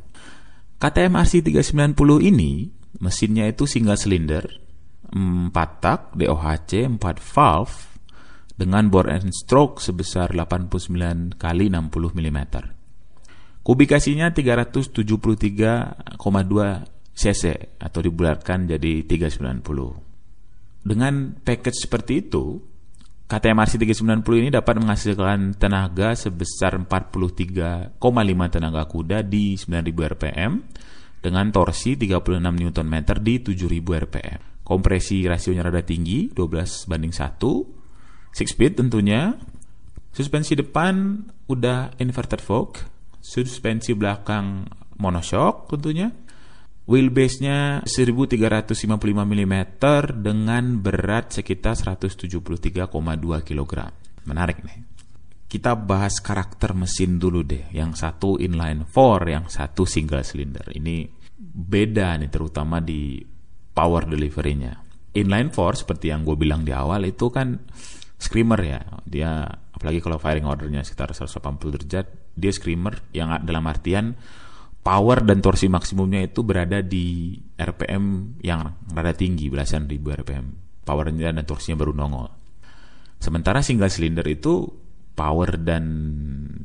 KTM 0.79 1.19
RC390 1.19 2.31
ini 2.31 2.71
mesinnya 3.03 3.51
itu 3.51 3.67
single 3.67 3.99
cylinder, 3.99 4.47
4 5.11 5.51
tak, 5.83 6.15
DOHC, 6.15 6.87
4 6.87 7.01
valve 7.19 7.75
dengan 8.55 8.87
bore 8.87 9.11
and 9.11 9.35
stroke 9.35 9.83
sebesar 9.83 10.31
89 10.31 11.35
kali 11.35 11.67
60 11.75 11.91
mm. 11.91 12.41
Kubikasinya 13.65 14.29
373,2 14.29 16.21
cc 17.15 17.43
atau 17.81 18.01
dibulatkan 18.05 18.69
jadi 18.69 19.09
390. 19.09 20.85
dengan 20.85 21.33
package 21.41 21.89
seperti 21.89 22.29
itu, 22.29 22.61
KTM 23.25 23.57
RC390 23.57 24.29
ini 24.37 24.53
dapat 24.53 24.77
menghasilkan 24.77 25.57
tenaga 25.57 26.13
sebesar 26.13 26.77
43,5 26.77 27.97
tenaga 28.53 28.85
kuda 28.85 29.25
di 29.25 29.57
9000 29.57 30.13
rpm 30.13 30.53
dengan 31.25 31.49
torsi 31.49 31.97
36 31.97 32.21
Nm 32.37 32.97
di 33.25 33.35
7000 33.41 33.81
rpm. 33.81 34.41
Kompresi 34.61 35.25
rasionya 35.25 35.65
rada 35.65 35.81
tinggi, 35.81 36.29
12 36.37 36.85
banding 36.85 37.17
1. 37.17 38.37
Six 38.37 38.53
speed 38.53 38.77
tentunya. 38.77 39.33
Suspensi 40.13 40.53
depan 40.53 41.25
udah 41.49 41.97
inverted 41.97 42.45
fork. 42.45 42.94
Suspensi 43.25 43.97
belakang 43.97 44.69
monoshock 45.01 45.73
tentunya. 45.73 46.13
Wheelbase-nya 46.85 47.81
1355 47.89 48.77
mm 49.25 49.55
dengan 50.21 50.65
berat 50.85 51.33
sekitar 51.33 51.73
173,2 51.81 52.85
kg. 53.41 53.73
Menarik 54.29 54.61
nih. 54.61 54.85
Kita 55.49 55.73
bahas 55.73 56.21
karakter 56.21 56.77
mesin 56.77 57.17
dulu 57.17 57.41
deh. 57.41 57.73
Yang 57.73 58.05
satu 58.05 58.37
inline 58.37 58.85
4, 58.85 59.33
yang 59.33 59.49
satu 59.49 59.89
single 59.89 60.21
cylinder. 60.21 60.69
Ini 60.77 61.09
beda 61.41 62.21
nih 62.21 62.29
terutama 62.29 62.85
di 62.85 63.25
power 63.73 64.05
delivery-nya. 64.05 64.85
Inline 65.17 65.49
4 65.49 65.81
seperti 65.81 66.13
yang 66.13 66.29
gue 66.29 66.37
bilang 66.37 66.69
di 66.69 66.77
awal 66.77 67.09
itu 67.09 67.33
kan 67.33 67.57
screamer 68.21 68.61
ya. 68.61 68.85
Dia 69.09 69.49
apalagi 69.49 70.05
kalau 70.05 70.21
firing 70.21 70.45
ordernya 70.45 70.85
sekitar 70.85 71.17
180 71.17 71.75
derajat, 71.81 72.07
dia 72.35 72.53
screamer 72.53 73.01
yang 73.15 73.33
dalam 73.47 73.65
artian 73.71 74.19
power 74.85 75.25
dan 75.25 75.41
torsi 75.41 75.67
maksimumnya 75.73 76.21
itu 76.21 76.45
berada 76.45 76.85
di 76.85 77.35
RPM 77.57 78.37
yang 78.45 78.85
rada 78.93 79.17
tinggi, 79.17 79.49
belasan 79.49 79.89
ribu 79.89 80.13
RPM. 80.13 80.63
Powernya 80.85 81.33
dan 81.33 81.49
torsinya 81.49 81.81
baru 81.81 81.97
nongol. 81.97 82.29
Sementara 83.17 83.65
single 83.65 83.89
cylinder 83.89 84.29
itu 84.29 84.69
power 85.17 85.57
dan 85.57 85.85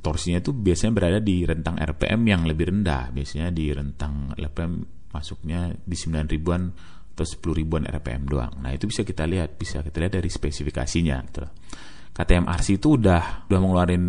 torsinya 0.04 0.44
itu 0.44 0.52
biasanya 0.52 0.92
berada 0.92 1.20
di 1.24 1.48
rentang 1.48 1.80
RPM 1.80 2.20
yang 2.28 2.44
lebih 2.44 2.76
rendah. 2.76 3.16
Biasanya 3.16 3.56
di 3.56 3.72
rentang 3.72 4.36
RPM 4.36 4.84
masuknya 5.16 5.72
di 5.72 5.96
9 5.96 6.28
ribuan 6.28 6.68
atau 7.16 7.24
10 7.24 7.56
ribuan 7.56 7.88
RPM 7.88 8.28
doang. 8.28 8.60
Nah 8.60 8.76
itu 8.76 8.92
bisa 8.92 9.08
kita 9.08 9.24
lihat, 9.24 9.56
bisa 9.56 9.80
kita 9.80 10.04
lihat 10.04 10.20
dari 10.20 10.28
spesifikasinya. 10.28 11.18
Gitu. 11.24 11.48
KTM 12.12 12.52
RC 12.52 12.84
itu 12.84 13.00
udah 13.00 13.48
udah 13.48 13.60
mengeluarkan 13.64 14.04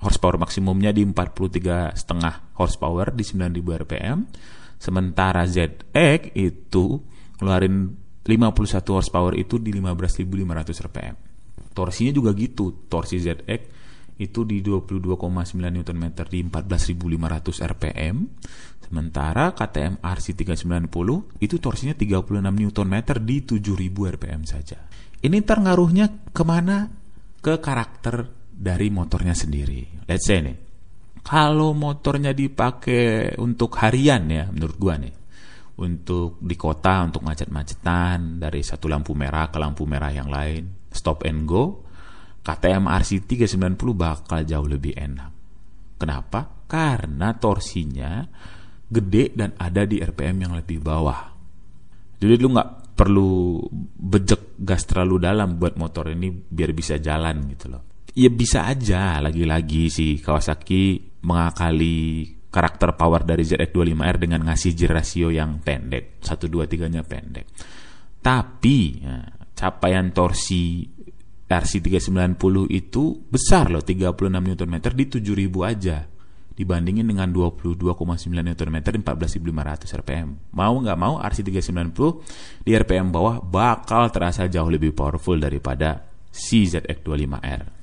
horsepower 0.00 0.40
maksimumnya 0.40 0.90
di 0.90 1.04
43,5 1.04 2.56
horsepower 2.56 3.12
di 3.12 3.24
9000 3.24 3.80
rpm. 3.84 4.18
Sementara 4.80 5.44
ZX 5.44 6.32
itu 6.32 6.84
ngeluarin 7.36 7.92
51 8.24 8.96
horsepower 8.96 9.32
itu 9.36 9.60
di 9.60 9.76
15.500 9.76 10.84
rpm. 10.88 11.14
Torsinya 11.76 12.12
juga 12.12 12.32
gitu. 12.32 12.88
Torsi 12.88 13.20
ZX 13.20 13.60
itu 14.20 14.44
di 14.44 14.60
22,9 14.60 15.16
Nm 15.56 16.04
di 16.28 16.40
14.500 16.44 17.68
rpm. 17.72 18.16
Sementara 18.84 19.52
KTM 19.56 20.02
RC390 20.02 21.40
itu 21.40 21.56
torsinya 21.56 21.94
36 21.96 22.40
Nm 22.40 22.96
di 23.24 23.36
7.000 23.44 24.12
rpm 24.16 24.42
saja. 24.44 24.78
Ini 25.20 25.44
terngaruhnya 25.44 26.32
ke 26.32 26.42
mana? 26.44 26.88
Ke 27.40 27.56
karakter 27.56 28.39
dari 28.60 28.92
motornya 28.92 29.32
sendiri. 29.32 30.04
Let's 30.04 30.28
say 30.28 30.44
nih, 30.44 30.56
kalau 31.24 31.72
motornya 31.72 32.36
dipakai 32.36 33.40
untuk 33.40 33.72
harian 33.80 34.28
ya, 34.28 34.44
menurut 34.52 34.76
gua 34.76 35.00
nih, 35.00 35.14
untuk 35.80 36.36
di 36.44 36.60
kota 36.60 37.00
untuk 37.08 37.24
macet-macetan 37.24 38.36
dari 38.36 38.60
satu 38.60 38.84
lampu 38.84 39.16
merah 39.16 39.48
ke 39.48 39.56
lampu 39.56 39.88
merah 39.88 40.12
yang 40.12 40.28
lain, 40.28 40.92
stop 40.92 41.24
and 41.24 41.48
go, 41.48 41.88
KTM 42.44 42.84
RC 42.84 43.24
390 43.24 43.80
bakal 43.96 44.44
jauh 44.44 44.68
lebih 44.68 44.92
enak. 44.92 45.32
Kenapa? 45.96 46.68
Karena 46.68 47.32
torsinya 47.36 48.24
gede 48.84 49.32
dan 49.32 49.56
ada 49.56 49.88
di 49.88 50.04
RPM 50.04 50.36
yang 50.48 50.52
lebih 50.52 50.84
bawah. 50.84 51.32
Jadi 52.20 52.34
lu 52.36 52.52
nggak 52.52 52.96
perlu 52.96 53.64
bejek 53.96 54.60
gas 54.60 54.84
terlalu 54.84 55.16
dalam 55.24 55.56
buat 55.56 55.80
motor 55.80 56.12
ini 56.12 56.28
biar 56.28 56.76
bisa 56.76 57.00
jalan 57.00 57.48
gitu 57.48 57.72
loh 57.72 57.89
ya 58.14 58.30
bisa 58.30 58.66
aja 58.66 59.22
lagi-lagi 59.22 59.90
si 59.90 60.18
Kawasaki 60.18 61.10
mengakali 61.22 62.26
karakter 62.50 62.98
power 62.98 63.22
dari 63.22 63.46
ZX25R 63.46 64.16
dengan 64.18 64.50
ngasih 64.50 64.74
gear 64.74 64.98
ratio 64.98 65.30
yang 65.30 65.62
pendek, 65.62 66.18
1 66.18 66.50
2 66.50 66.66
3-nya 66.66 67.02
pendek. 67.06 67.46
Tapi 68.20 68.78
ya, 69.00 69.22
capaian 69.54 70.10
torsi 70.10 70.82
RC390 71.50 72.70
itu 72.74 73.02
besar 73.26 73.70
loh, 73.70 73.82
36 73.82 74.14
Nm 74.30 74.76
di 74.94 75.04
7000 75.06 75.70
aja 75.70 75.98
dibandingin 76.50 77.08
dengan 77.08 77.32
22,9 77.32 77.96
Nm 78.28 78.78
14.500 78.84 79.98
rpm. 80.04 80.28
Mau 80.52 80.74
nggak 80.82 80.98
mau 80.98 81.16
RC390 81.22 81.98
di 82.66 82.70
rpm 82.76 83.08
bawah 83.08 83.40
bakal 83.40 84.12
terasa 84.12 84.50
jauh 84.50 84.68
lebih 84.68 84.92
powerful 84.92 85.40
daripada 85.40 86.04
si 86.28 86.68
ZX25R. 86.68 87.79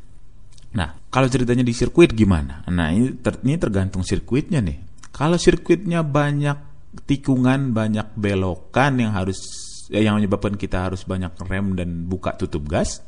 Nah, 0.78 0.94
kalau 1.10 1.26
ceritanya 1.26 1.66
di 1.66 1.74
sirkuit 1.74 2.14
gimana? 2.14 2.62
Nah, 2.70 2.94
ini, 2.94 3.18
ter, 3.18 3.42
ini 3.42 3.58
tergantung 3.58 4.06
sirkuitnya 4.06 4.62
nih. 4.62 5.10
Kalau 5.10 5.42
sirkuitnya 5.42 6.06
banyak 6.06 6.58
tikungan, 7.10 7.74
banyak 7.74 8.14
belokan 8.14 9.02
yang 9.02 9.18
harus 9.18 9.42
eh, 9.90 10.06
yang 10.06 10.22
menyebabkan 10.22 10.54
kita 10.54 10.86
harus 10.86 11.02
banyak 11.02 11.34
rem 11.50 11.74
dan 11.74 12.06
buka 12.06 12.38
tutup 12.38 12.70
gas, 12.70 13.02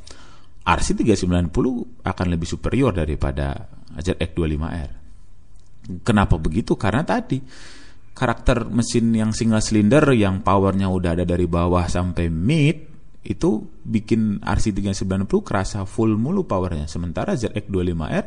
RC 0.66 0.98
390 0.98 2.02
akan 2.02 2.26
lebih 2.26 2.48
superior 2.50 2.90
daripada 2.90 3.70
ZX25R. 3.94 4.90
Kenapa 6.02 6.34
begitu? 6.42 6.74
Karena 6.74 7.06
tadi 7.06 7.38
karakter 8.10 8.66
mesin 8.68 9.14
yang 9.14 9.30
single 9.30 9.62
cylinder 9.62 10.10
yang 10.12 10.42
powernya 10.42 10.90
udah 10.90 11.16
ada 11.16 11.24
dari 11.24 11.46
bawah 11.46 11.86
sampai 11.86 12.26
mid 12.28 12.89
itu 13.20 13.68
bikin 13.84 14.40
RC390 14.40 15.28
kerasa 15.44 15.84
full 15.84 16.16
mulu 16.16 16.48
powernya. 16.48 16.88
Sementara 16.88 17.36
ZX25R 17.36 18.24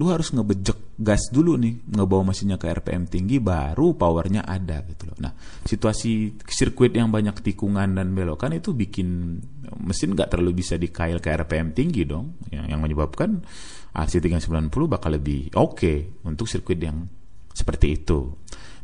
lu 0.00 0.08
harus 0.08 0.32
ngebejek 0.32 0.96
gas 0.96 1.28
dulu 1.28 1.60
nih, 1.60 1.76
ngebawa 1.92 2.32
mesinnya 2.32 2.56
ke 2.56 2.72
RPM 2.72 3.04
tinggi 3.04 3.36
baru 3.36 3.92
powernya 3.92 4.48
ada 4.48 4.80
gitu 4.88 5.12
loh. 5.12 5.16
Nah, 5.20 5.36
situasi 5.68 6.40
sirkuit 6.48 6.96
yang 6.96 7.12
banyak 7.12 7.36
tikungan 7.44 8.00
dan 8.00 8.16
belokan 8.16 8.56
itu 8.56 8.72
bikin 8.72 9.36
mesin 9.84 10.16
nggak 10.16 10.32
terlalu 10.32 10.64
bisa 10.64 10.80
dikail 10.80 11.20
ke 11.20 11.28
RPM 11.36 11.76
tinggi 11.76 12.08
dong, 12.08 12.40
yang, 12.48 12.72
yang 12.72 12.80
menyebabkan 12.80 13.44
RC390 13.92 14.72
bakal 14.88 15.20
lebih 15.20 15.52
oke 15.52 15.76
okay 15.76 15.96
untuk 16.24 16.48
sirkuit 16.48 16.80
yang 16.80 17.04
seperti 17.52 18.00
itu. 18.00 18.32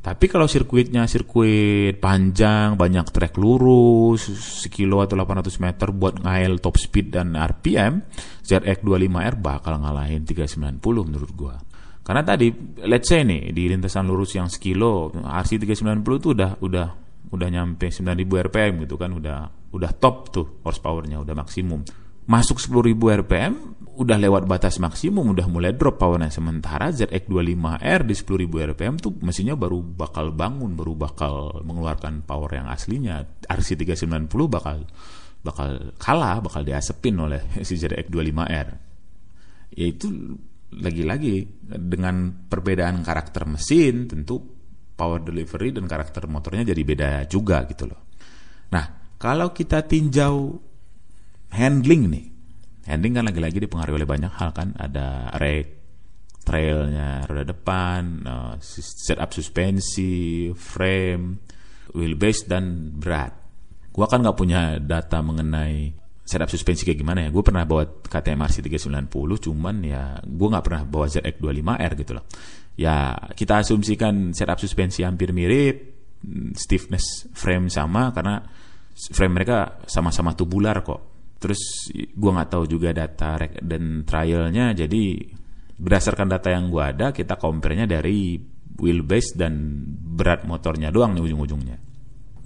Tapi 0.06 0.30
kalau 0.30 0.46
sirkuitnya 0.46 1.02
sirkuit 1.10 1.98
panjang, 1.98 2.78
banyak 2.78 3.10
trek 3.10 3.34
lurus, 3.42 4.30
sekilo 4.62 5.02
atau 5.02 5.18
800 5.18 5.58
meter 5.58 5.90
buat 5.90 6.22
ngail 6.22 6.62
top 6.62 6.78
speed 6.78 7.10
dan 7.10 7.34
RPM, 7.34 8.06
ZX25R 8.46 9.34
bakal 9.42 9.82
ngalahin 9.82 10.22
390 10.22 10.78
menurut 11.10 11.30
gua. 11.34 11.58
Karena 12.06 12.22
tadi, 12.22 12.54
let's 12.86 13.10
say 13.10 13.26
nih, 13.26 13.50
di 13.50 13.66
lintasan 13.66 14.06
lurus 14.06 14.38
yang 14.38 14.46
sekilo, 14.46 15.10
RC390 15.10 16.06
itu 16.22 16.28
udah 16.38 16.50
udah 16.62 16.86
udah 17.26 17.48
nyampe 17.50 17.90
9000 17.90 18.46
RPM 18.46 18.86
gitu 18.86 18.94
kan, 18.94 19.10
udah 19.10 19.50
udah 19.74 19.90
top 19.98 20.30
tuh 20.30 20.46
horsepowernya, 20.62 21.18
udah 21.18 21.34
maksimum. 21.34 21.82
Masuk 22.26 22.58
10.000 22.58 23.22
RPM, 23.22 23.76
udah 23.96 24.20
lewat 24.20 24.44
batas 24.44 24.76
maksimum 24.76 25.32
udah 25.32 25.48
mulai 25.48 25.72
drop 25.72 25.96
powernya. 25.96 26.28
Sementara 26.28 26.92
ZX25R 26.92 28.00
di 28.04 28.14
10.000 28.14 28.76
rpm 28.76 28.94
tuh 29.00 29.16
mesinnya 29.24 29.56
baru 29.56 29.80
bakal 29.80 30.36
bangun 30.36 30.76
baru 30.76 30.92
bakal 30.92 31.64
mengeluarkan 31.64 32.26
power 32.28 32.50
yang 32.52 32.68
aslinya. 32.68 33.24
RC390 33.48 34.28
bakal 34.52 34.84
bakal 35.40 35.94
kalah 35.96 36.42
bakal 36.44 36.66
diasepin 36.66 37.16
oleh 37.16 37.40
si 37.66 37.78
ZX25R 37.80 38.68
yaitu 39.76 40.08
lagi-lagi 40.76 41.46
dengan 41.62 42.46
perbedaan 42.50 43.00
karakter 43.06 43.46
mesin 43.46 44.10
tentu 44.10 44.42
power 44.96 45.22
delivery 45.22 45.70
dan 45.70 45.86
karakter 45.86 46.26
motornya 46.26 46.72
jadi 46.72 46.82
beda 46.82 47.10
juga 47.30 47.64
gitu 47.70 47.88
loh. 47.88 48.00
Nah 48.72 49.14
kalau 49.16 49.54
kita 49.54 49.84
tinjau 49.86 50.58
handling 51.56 52.12
nih 52.12 52.26
Handling 52.86 53.18
kan 53.18 53.26
lagi-lagi 53.26 53.58
dipengaruhi 53.66 53.98
oleh 53.98 54.08
banyak 54.08 54.32
hal 54.38 54.54
kan, 54.54 54.70
ada 54.78 55.34
rake, 55.42 55.74
trailnya 56.46 57.26
roda 57.26 57.42
depan, 57.42 58.22
uh, 58.22 58.54
setup 58.62 59.34
suspensi, 59.34 60.54
frame, 60.54 61.34
wheelbase 61.98 62.46
dan 62.46 62.94
berat. 62.94 63.34
Gua 63.90 64.06
kan 64.06 64.22
nggak 64.22 64.38
punya 64.38 64.78
data 64.78 65.18
mengenai 65.18 65.90
setup 66.22 66.46
suspensi 66.46 66.86
kayak 66.86 66.98
gimana 67.02 67.26
ya. 67.26 67.28
Gue 67.34 67.42
pernah 67.42 67.62
bawa 67.66 67.86
KTM 67.86 68.42
RC 68.50 68.66
390, 68.66 69.46
cuman 69.46 69.76
ya 69.82 70.18
gue 70.22 70.48
nggak 70.50 70.64
pernah 70.66 70.82
bawa 70.82 71.06
ZX25R 71.06 71.92
gitu 72.02 72.12
loh. 72.18 72.24
Ya 72.78 73.14
kita 73.34 73.62
asumsikan 73.62 74.34
setup 74.34 74.58
suspensi 74.58 75.06
hampir 75.06 75.30
mirip, 75.30 75.96
stiffness 76.54 77.30
frame 77.30 77.70
sama 77.70 78.10
karena 78.10 78.42
frame 78.94 79.38
mereka 79.38 79.86
sama-sama 79.86 80.34
tubular 80.34 80.82
kok 80.82 81.15
terus 81.46 81.94
gua 82.18 82.42
nggak 82.42 82.50
tahu 82.50 82.64
juga 82.66 82.90
data 82.90 83.38
dan 83.62 84.02
trialnya. 84.02 84.74
Jadi 84.74 85.22
berdasarkan 85.78 86.26
data 86.26 86.50
yang 86.50 86.66
gua 86.66 86.90
ada 86.90 87.14
kita 87.14 87.38
compare-nya 87.38 87.87
dari 87.87 88.35
wheelbase 88.82 89.38
dan 89.38 89.54
berat 90.18 90.42
motornya 90.42 90.90
doang 90.90 91.14
nih 91.14 91.22
ujung-ujungnya. 91.22 91.78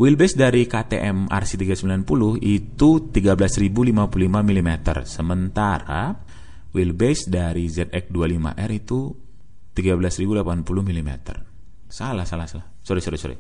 Wheelbase 0.01 0.37
dari 0.37 0.65
KTM 0.65 1.29
RC390 1.29 2.41
itu 2.41 2.91
13.055 3.13 3.89
mm 4.25 4.71
sementara 5.05 6.17
wheelbase 6.73 7.29
dari 7.29 7.69
ZX25R 7.69 8.71
itu 8.77 9.01
13.080 9.77 10.65
mm 10.65 11.11
salah 11.91 12.25
salah 12.25 12.47
salah. 12.47 12.67
Sorry 12.81 13.03
sorry 13.03 13.19
sorry. 13.19 13.37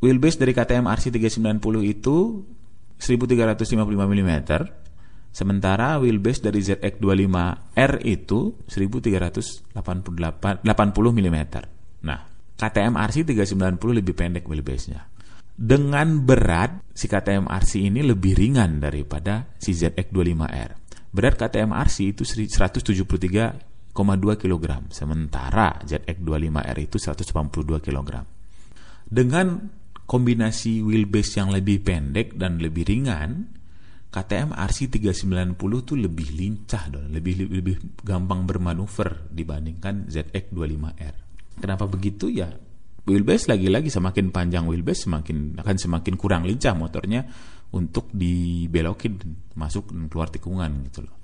Wheelbase 0.00 0.40
dari 0.40 0.56
KTM 0.56 0.88
RC390 0.88 1.74
itu 1.84 2.16
1355 2.96 3.76
mm 3.92 4.32
sementara 5.30 6.02
wheelbase 6.02 6.50
dari 6.50 6.60
ZX25R 6.60 7.92
itu 8.02 8.66
1388 8.66 10.66
80 10.66 11.18
mm 11.18 11.38
nah 12.02 12.18
KTM 12.60 12.94
RC390 12.98 13.96
lebih 13.96 14.14
pendek 14.14 14.44
wheelbase-nya 14.50 15.06
dengan 15.54 16.26
berat 16.26 16.82
si 16.92 17.06
KTM 17.06 17.46
RC 17.46 17.88
ini 17.88 18.02
lebih 18.02 18.34
ringan 18.36 18.80
daripada 18.82 19.46
si 19.56 19.72
ZX25R 19.72 20.70
berat 21.14 21.34
KTM 21.38 21.72
RC 21.72 21.96
itu 22.16 22.22
173,2 22.22 23.94
kg 24.38 24.64
sementara 24.90 25.78
ZX25R 25.84 26.76
itu 26.78 26.98
182 26.98 27.86
kg 27.86 28.10
dengan 29.10 29.46
kombinasi 30.10 30.82
wheelbase 30.82 31.38
yang 31.38 31.54
lebih 31.54 31.86
pendek 31.86 32.34
dan 32.34 32.58
lebih 32.58 32.82
ringan, 32.82 33.59
KTM 34.10 34.50
RC 34.58 34.90
390 34.90 35.86
tuh 35.86 35.94
lebih 35.94 36.34
lincah 36.34 36.90
dong, 36.90 37.14
lebih 37.14 37.46
lebih 37.46 38.02
gampang 38.02 38.42
bermanuver 38.42 39.30
dibandingkan 39.30 40.10
ZX 40.10 40.50
25R. 40.50 41.14
Kenapa 41.62 41.86
begitu 41.86 42.26
ya? 42.26 42.50
Wheelbase 43.06 43.46
lagi-lagi 43.46 43.86
semakin 43.86 44.34
panjang 44.34 44.66
wheelbase 44.66 45.06
semakin 45.06 45.62
akan 45.62 45.76
semakin 45.78 46.14
kurang 46.18 46.42
lincah 46.42 46.74
motornya 46.74 47.22
untuk 47.70 48.10
dibelokin 48.10 49.14
masuk 49.54 49.94
dan 49.94 50.10
keluar 50.10 50.26
tikungan 50.26 50.90
gitu 50.90 51.06
loh. 51.06 51.14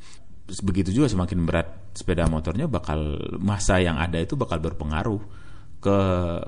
Begitu 0.47 0.95
juga 0.95 1.11
semakin 1.11 1.43
berat 1.43 1.69
sepeda 1.91 2.31
motornya 2.31 2.71
bakal 2.71 3.19
masa 3.43 3.83
yang 3.83 3.99
ada 3.99 4.23
itu 4.23 4.39
bakal 4.39 4.63
berpengaruh 4.63 5.21
ke 5.83 5.99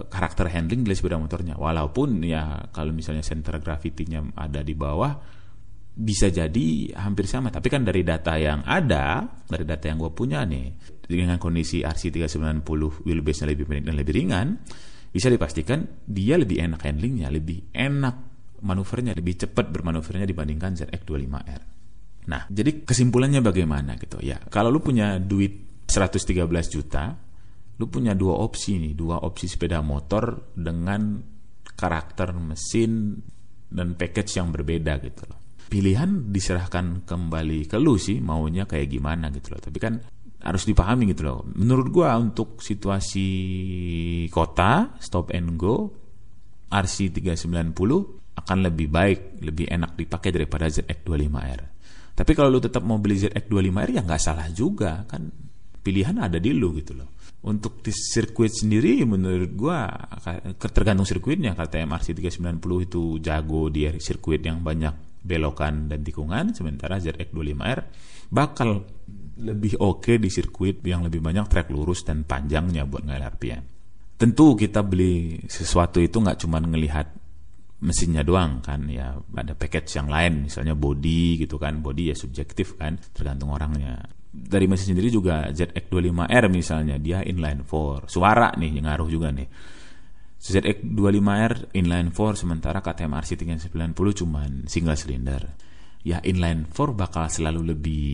karakter 0.06 0.46
handling 0.54 0.86
dari 0.86 0.94
sepeda 0.94 1.18
motornya. 1.18 1.58
Walaupun 1.58 2.22
ya 2.22 2.70
kalau 2.70 2.94
misalnya 2.94 3.26
center 3.26 3.58
gravity-nya 3.58 4.38
ada 4.38 4.62
di 4.62 4.78
bawah 4.78 5.18
bisa 5.98 6.30
jadi 6.30 6.94
hampir 6.94 7.26
sama. 7.26 7.50
Tapi 7.50 7.66
kan 7.66 7.82
dari 7.82 8.06
data 8.06 8.38
yang 8.38 8.62
ada, 8.62 9.26
dari 9.50 9.66
data 9.66 9.90
yang 9.90 9.98
gue 9.98 10.14
punya 10.14 10.46
nih, 10.46 10.78
dengan 11.02 11.42
kondisi 11.42 11.82
RC390 11.82 13.02
wheelbase-nya 13.02 13.46
lebih 13.50 13.64
pendek 13.66 13.84
dan 13.90 13.96
lebih 13.98 14.14
ringan, 14.14 14.46
bisa 15.10 15.26
dipastikan 15.26 15.82
dia 16.06 16.38
lebih 16.38 16.62
enak 16.62 16.86
handlingnya, 16.86 17.26
lebih 17.34 17.74
enak 17.74 18.16
manuvernya, 18.62 19.18
lebih 19.18 19.42
cepat 19.42 19.74
bermanuvernya 19.74 20.22
dibandingkan 20.22 20.78
ZX25R. 20.78 21.62
Nah, 22.28 22.46
jadi 22.46 22.86
kesimpulannya 22.86 23.42
bagaimana 23.42 23.98
gitu 23.98 24.22
ya? 24.22 24.38
Kalau 24.52 24.70
lu 24.70 24.78
punya 24.78 25.18
duit 25.18 25.82
113 25.88 26.46
juta, 26.70 27.16
lu 27.80 27.86
punya 27.90 28.12
dua 28.12 28.38
opsi 28.38 28.76
nih, 28.78 28.92
dua 28.94 29.24
opsi 29.24 29.50
sepeda 29.50 29.80
motor 29.80 30.52
dengan 30.54 31.18
karakter 31.72 32.36
mesin 32.36 33.16
dan 33.66 33.96
package 33.96 34.38
yang 34.38 34.52
berbeda 34.52 35.00
gitu 35.00 35.24
loh. 35.24 35.47
Pilihan 35.68 36.32
diserahkan 36.32 37.04
kembali 37.04 37.68
ke 37.68 37.76
lu 37.76 38.00
sih 38.00 38.24
maunya 38.24 38.64
kayak 38.64 38.88
gimana 38.88 39.28
gitu 39.28 39.52
loh. 39.52 39.60
Tapi 39.60 39.78
kan 39.78 40.00
harus 40.40 40.64
dipahami 40.64 41.12
gitu 41.12 41.28
loh. 41.28 41.44
Menurut 41.54 41.86
gua 41.92 42.16
untuk 42.16 42.64
situasi 42.64 43.28
kota 44.32 44.96
stop 44.96 45.30
and 45.36 45.60
go 45.60 45.92
RC 46.72 47.12
390 47.12 47.76
akan 48.38 48.58
lebih 48.64 48.88
baik, 48.88 49.20
lebih 49.44 49.68
enak 49.68 49.98
dipakai 49.98 50.30
daripada 50.32 50.70
ZX25R. 50.72 51.60
Tapi 52.16 52.32
kalau 52.34 52.48
lu 52.48 52.60
tetap 52.62 52.82
mau 52.82 52.96
beli 52.96 53.20
ZX25R 53.28 53.88
ya 53.92 54.02
nggak 54.02 54.22
salah 54.22 54.48
juga 54.50 55.04
kan 55.04 55.28
pilihan 55.78 56.18
ada 56.20 56.36
di 56.42 56.50
lu 56.52 56.74
gitu 56.76 56.92
loh 56.92 57.16
untuk 57.48 57.80
di 57.80 57.94
sirkuit 57.94 58.50
sendiri 58.50 59.06
menurut 59.06 59.54
gua 59.54 59.86
tergantung 60.58 61.06
sirkuitnya 61.06 61.54
kata 61.54 61.80
MRC 61.86 62.18
390 62.18 62.86
itu 62.90 63.02
jago 63.22 63.70
di 63.70 63.86
sirkuit 64.02 64.42
yang 64.42 64.60
banyak 64.60 65.07
belokan 65.28 65.92
dan 65.92 66.00
tikungan 66.00 66.56
sementara 66.56 66.96
ZX25R 66.96 67.78
bakal 68.32 68.88
lebih 69.38 69.76
oke 69.78 70.00
okay 70.08 70.16
di 70.16 70.32
sirkuit 70.32 70.80
yang 70.82 71.04
lebih 71.04 71.20
banyak 71.20 71.46
trek 71.46 71.68
lurus 71.68 72.02
dan 72.02 72.24
panjangnya 72.24 72.88
buat 72.88 73.04
RPM. 73.04 73.64
Tentu 74.18 74.58
kita 74.58 74.82
beli 74.82 75.38
sesuatu 75.46 76.02
itu 76.02 76.18
nggak 76.18 76.40
cuma 76.42 76.58
ngelihat 76.58 77.06
mesinnya 77.78 78.26
doang 78.26 78.58
kan 78.58 78.90
ya 78.90 79.14
ada 79.14 79.54
package 79.54 80.02
yang 80.02 80.10
lain 80.10 80.50
misalnya 80.50 80.74
body 80.74 81.46
gitu 81.46 81.62
kan 81.62 81.78
body 81.78 82.10
ya 82.10 82.16
subjektif 82.18 82.74
kan 82.74 82.98
tergantung 83.14 83.54
orangnya 83.54 84.02
dari 84.34 84.66
mesin 84.66 84.94
sendiri 84.94 85.14
juga 85.14 85.46
ZX25R 85.54 86.44
misalnya 86.50 86.98
dia 86.98 87.22
inline 87.22 87.62
4 87.62 88.10
suara 88.10 88.50
nih 88.58 88.82
yang 88.82 88.90
ngaruh 88.90 89.06
juga 89.06 89.30
nih 89.30 89.46
ZX25R 90.38 91.74
inline 91.74 92.14
4 92.14 92.42
sementara 92.46 92.78
KTM 92.78 93.12
RC390 93.18 94.22
cuman 94.22 94.50
single 94.70 94.94
cylinder 94.94 95.42
ya 96.06 96.22
inline 96.22 96.70
4 96.70 96.94
bakal 96.94 97.26
selalu 97.26 97.74
lebih 97.74 98.06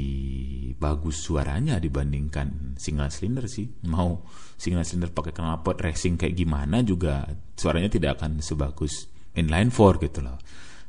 bagus 0.81 1.21
suaranya 1.21 1.77
dibandingkan 1.77 2.75
single 2.81 3.13
cylinder 3.13 3.45
sih. 3.45 3.69
Mau 3.87 4.25
single 4.57 4.83
cylinder 4.89 5.13
pakai 5.13 5.37
knalpot 5.37 5.77
racing 5.79 6.17
kayak 6.17 6.35
gimana 6.35 6.81
juga 6.81 7.29
suaranya 7.55 7.93
tidak 7.93 8.19
akan 8.19 8.41
sebagus 8.41 9.07
inline 9.37 9.69
4 9.69 10.05
gitu 10.09 10.21
loh. 10.25 10.41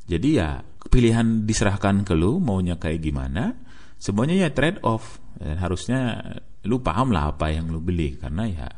Jadi 0.08 0.30
ya 0.40 0.64
pilihan 0.88 1.44
diserahkan 1.44 2.08
ke 2.08 2.14
lu 2.16 2.40
maunya 2.40 2.80
kayak 2.80 3.02
gimana 3.04 3.58
semuanya 4.00 4.48
ya 4.48 4.50
trade 4.54 4.80
off 4.86 5.18
dan 5.36 5.58
harusnya 5.60 6.22
lu 6.64 6.80
paham 6.80 7.12
lah 7.12 7.36
apa 7.36 7.52
yang 7.52 7.70
lu 7.70 7.82
beli 7.82 8.16
karena 8.16 8.46
ya 8.48 8.70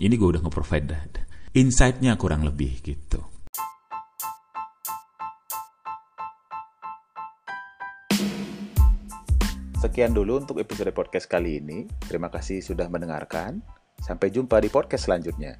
ini 0.00 0.14
gue 0.16 0.28
udah 0.36 0.42
nge-provide 0.44 0.86
insight-nya 1.56 2.20
kurang 2.20 2.44
lebih 2.44 2.84
gitu. 2.84 3.24
Sekian 9.80 10.12
dulu 10.12 10.44
untuk 10.44 10.60
episode 10.60 10.92
podcast 10.92 11.24
kali 11.24 11.64
ini. 11.64 11.88
Terima 12.04 12.28
kasih 12.28 12.60
sudah 12.60 12.92
mendengarkan. 12.92 13.64
Sampai 14.04 14.28
jumpa 14.28 14.60
di 14.60 14.68
podcast 14.68 15.08
selanjutnya. 15.08 15.56